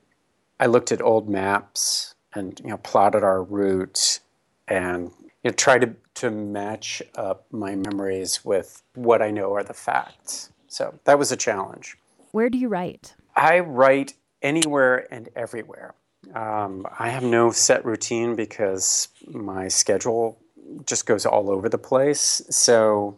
I 0.59 0.67
looked 0.67 0.91
at 0.91 1.01
old 1.01 1.27
maps 1.27 2.13
and, 2.33 2.59
you 2.63 2.69
know, 2.69 2.77
plotted 2.77 3.23
our 3.23 3.41
route 3.41 4.19
and, 4.67 5.11
you 5.43 5.49
know, 5.49 5.51
tried 5.51 5.81
to, 5.81 5.95
to 6.15 6.29
match 6.29 7.01
up 7.15 7.45
my 7.51 7.75
memories 7.75 8.45
with 8.45 8.83
what 8.93 9.21
I 9.21 9.31
know 9.31 9.53
are 9.53 9.63
the 9.63 9.73
facts. 9.73 10.51
So 10.67 10.99
that 11.05 11.17
was 11.17 11.31
a 11.31 11.37
challenge. 11.37 11.97
Where 12.31 12.49
do 12.49 12.57
you 12.57 12.67
write? 12.67 13.15
I 13.35 13.59
write 13.59 14.13
anywhere 14.41 15.07
and 15.11 15.29
everywhere. 15.35 15.95
Um, 16.33 16.85
I 16.99 17.09
have 17.09 17.23
no 17.23 17.51
set 17.51 17.85
routine 17.85 18.35
because 18.35 19.07
my 19.27 19.67
schedule 19.67 20.37
just 20.85 21.05
goes 21.05 21.25
all 21.25 21.49
over 21.49 21.69
the 21.69 21.77
place. 21.77 22.41
So 22.49 23.17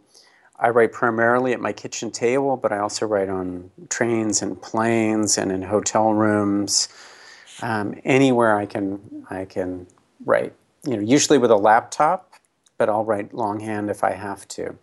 I 0.58 0.70
write 0.70 0.92
primarily 0.92 1.52
at 1.52 1.60
my 1.60 1.72
kitchen 1.72 2.10
table, 2.10 2.56
but 2.56 2.72
I 2.72 2.78
also 2.78 3.06
write 3.06 3.28
on 3.28 3.70
trains 3.88 4.42
and 4.42 4.60
planes 4.60 5.38
and 5.38 5.50
in 5.50 5.62
hotel 5.62 6.12
rooms. 6.12 6.88
Um, 7.62 7.98
anywhere 8.04 8.56
I 8.56 8.66
can, 8.66 9.26
I 9.30 9.44
can 9.44 9.86
write. 10.24 10.52
You 10.84 10.96
know, 10.96 11.02
usually 11.02 11.38
with 11.38 11.50
a 11.50 11.56
laptop, 11.56 12.34
but 12.78 12.88
I'll 12.88 13.04
write 13.04 13.34
longhand 13.34 13.90
if 13.90 14.04
I 14.04 14.12
have 14.12 14.46
to. 14.48 14.76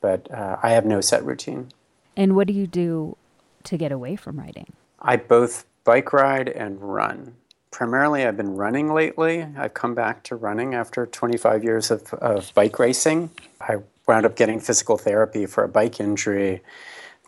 But 0.00 0.30
uh, 0.30 0.58
I 0.62 0.70
have 0.70 0.84
no 0.84 1.00
set 1.00 1.24
routine. 1.24 1.68
And 2.16 2.36
what 2.36 2.46
do 2.46 2.52
you 2.52 2.66
do 2.66 3.16
to 3.64 3.76
get 3.76 3.92
away 3.92 4.16
from 4.16 4.38
writing? 4.38 4.72
I 5.00 5.16
both 5.16 5.64
bike 5.84 6.12
ride 6.12 6.48
and 6.48 6.80
run 6.80 7.34
primarily 7.70 8.24
I've 8.24 8.36
been 8.36 8.56
running 8.56 8.92
lately. 8.92 9.46
I've 9.56 9.74
come 9.74 9.94
back 9.94 10.22
to 10.24 10.36
running 10.36 10.74
after 10.74 11.06
25 11.06 11.64
years 11.64 11.90
of, 11.90 12.12
of 12.14 12.52
bike 12.54 12.78
racing. 12.78 13.30
I 13.60 13.78
wound 14.06 14.26
up 14.26 14.36
getting 14.36 14.60
physical 14.60 14.98
therapy 14.98 15.46
for 15.46 15.64
a 15.64 15.68
bike 15.68 16.00
injury 16.00 16.62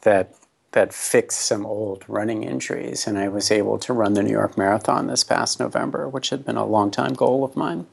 that 0.02 0.34
that 0.72 0.94
fixed 0.94 1.42
some 1.42 1.66
old 1.66 2.02
running 2.08 2.44
injuries, 2.44 3.06
and 3.06 3.18
I 3.18 3.28
was 3.28 3.50
able 3.50 3.78
to 3.80 3.92
run 3.92 4.14
the 4.14 4.22
New 4.22 4.30
York 4.30 4.56
Marathon 4.56 5.06
this 5.06 5.22
past 5.22 5.60
November, 5.60 6.08
which 6.08 6.30
had 6.30 6.46
been 6.46 6.56
a 6.56 6.64
long 6.64 6.90
time 6.90 7.12
goal 7.12 7.44
of 7.44 7.54
mine. 7.54 7.86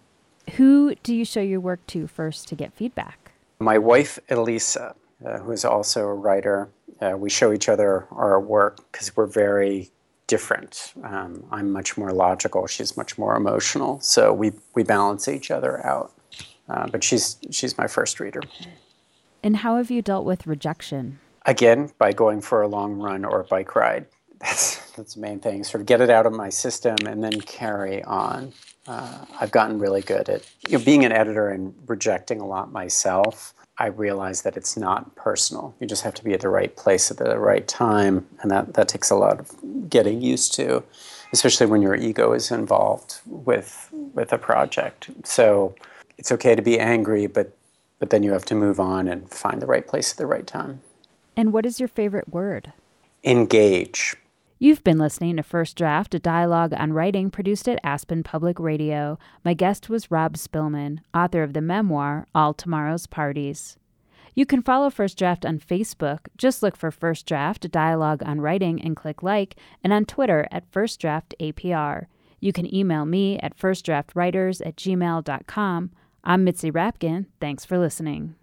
Who 0.55 0.95
do 1.03 1.13
you 1.13 1.25
show 1.25 1.41
your 1.41 1.59
work 1.59 1.85
to 1.87 2.07
first 2.07 2.47
to 2.47 2.55
get 2.55 2.73
feedback? 2.73 3.33
My 3.59 3.77
wife, 3.77 4.17
Elisa, 4.29 4.95
uh, 5.25 5.39
who 5.39 5.51
is 5.51 5.65
also 5.65 6.07
a 6.07 6.13
writer. 6.13 6.69
Uh, 7.01 7.15
we 7.17 7.29
show 7.29 7.51
each 7.51 7.67
other 7.67 8.07
our 8.11 8.39
work 8.39 8.77
because 8.91 9.15
we're 9.15 9.25
very 9.25 9.89
different. 10.29 10.93
Um, 11.03 11.43
I'm 11.51 11.73
much 11.73 11.97
more 11.97 12.11
logical. 12.11 12.67
She's 12.67 12.95
much 12.95 13.17
more 13.17 13.35
emotional. 13.35 13.99
So 13.99 14.31
we, 14.31 14.53
we 14.75 14.83
balance 14.83 15.27
each 15.27 15.51
other 15.51 15.85
out. 15.85 16.13
Uh, 16.69 16.87
but 16.87 17.03
she's 17.03 17.37
she's 17.49 17.77
my 17.79 17.87
first 17.87 18.19
reader. 18.19 18.41
And 19.41 19.57
how 19.57 19.77
have 19.77 19.89
you 19.89 20.03
dealt 20.03 20.23
with 20.23 20.45
rejection? 20.45 21.19
Again, 21.47 21.91
by 21.97 22.13
going 22.13 22.41
for 22.41 22.61
a 22.61 22.67
long 22.67 22.99
run 22.99 23.25
or 23.25 23.41
a 23.41 23.43
bike 23.43 23.75
ride. 23.75 24.05
That's 24.39 24.91
that's 24.91 25.15
the 25.15 25.21
main 25.21 25.39
thing. 25.39 25.63
Sort 25.63 25.81
of 25.81 25.87
get 25.87 26.01
it 26.01 26.09
out 26.09 26.25
of 26.25 26.33
my 26.33 26.49
system 26.49 26.95
and 27.05 27.23
then 27.23 27.39
carry 27.41 28.03
on. 28.03 28.53
Uh, 28.87 29.25
I've 29.39 29.51
gotten 29.51 29.79
really 29.79 30.01
good 30.01 30.29
at 30.29 30.49
you 30.67 30.77
know, 30.77 30.83
being 30.83 31.05
an 31.05 31.11
editor 31.11 31.49
and 31.49 31.73
rejecting 31.87 32.41
a 32.41 32.45
lot 32.45 32.71
myself. 32.71 33.53
I 33.77 33.87
realize 33.87 34.41
that 34.41 34.57
it's 34.57 34.75
not 34.75 35.15
personal. 35.15 35.73
You 35.79 35.87
just 35.87 36.03
have 36.03 36.13
to 36.15 36.23
be 36.23 36.33
at 36.33 36.41
the 36.41 36.49
right 36.49 36.75
place 36.75 37.11
at 37.11 37.17
the 37.17 37.39
right 37.39 37.65
time, 37.65 38.27
and 38.41 38.51
that, 38.51 38.73
that 38.73 38.89
takes 38.89 39.09
a 39.09 39.15
lot 39.15 39.39
of 39.39 39.89
getting 39.89 40.21
used 40.21 40.53
to, 40.55 40.83
especially 41.31 41.65
when 41.67 41.81
your 41.81 41.95
ego 41.95 42.33
is 42.33 42.51
involved 42.51 43.21
with 43.25 43.89
with 43.91 44.33
a 44.33 44.37
project. 44.37 45.09
So 45.23 45.75
it's 46.17 46.31
okay 46.33 46.55
to 46.55 46.61
be 46.61 46.77
angry, 46.77 47.27
but 47.27 47.55
but 47.99 48.09
then 48.09 48.23
you 48.23 48.33
have 48.33 48.45
to 48.45 48.55
move 48.55 48.79
on 48.79 49.07
and 49.07 49.29
find 49.29 49.61
the 49.61 49.65
right 49.65 49.87
place 49.87 50.11
at 50.11 50.17
the 50.17 50.25
right 50.25 50.47
time. 50.47 50.81
And 51.37 51.53
what 51.53 51.65
is 51.65 51.79
your 51.79 51.89
favorite 51.89 52.29
word? 52.33 52.73
Engage. 53.23 54.15
You've 54.61 54.83
been 54.83 54.97
listening 54.97 55.37
to 55.37 55.43
First 55.43 55.77
Draft, 55.77 56.13
a 56.13 56.19
dialogue 56.19 56.73
on 56.75 56.91
writing 56.91 57.31
produced 57.31 57.69
at 57.69 57.79
Aspen 57.81 58.23
Public 58.23 58.59
Radio. 58.59 59.17
My 59.45 59.53
guest 59.53 59.87
was 59.87 60.11
Rob 60.11 60.35
Spillman, 60.35 60.99
author 61.13 61.43
of 61.43 61.53
the 61.53 61.61
memoir 61.61 62.27
All 62.35 62.53
Tomorrow's 62.53 63.07
Parties. 63.07 63.77
You 64.35 64.45
can 64.45 64.61
follow 64.61 64.89
First 64.89 65.17
Draft 65.17 65.45
on 65.45 65.59
Facebook. 65.59 66.27
Just 66.35 66.61
look 66.61 66.75
for 66.75 66.91
First 66.91 67.25
Draft, 67.25 67.63
a 67.63 67.69
dialogue 67.69 68.21
on 68.25 68.41
writing, 68.41 68.81
and 68.81 68.97
click 68.97 69.23
like, 69.23 69.55
and 69.81 69.93
on 69.93 70.03
Twitter 70.03 70.45
at 70.51 70.69
First 70.69 70.99
Draft 70.99 71.33
APR. 71.39 72.07
You 72.41 72.51
can 72.51 72.73
email 72.75 73.05
me 73.05 73.39
at 73.39 73.57
firstdraftwriters 73.57 74.59
at 74.65 74.75
gmail.com. 74.75 75.91
I'm 76.25 76.43
Mitzi 76.43 76.69
Rapkin. 76.69 77.27
Thanks 77.39 77.63
for 77.63 77.77
listening. 77.77 78.35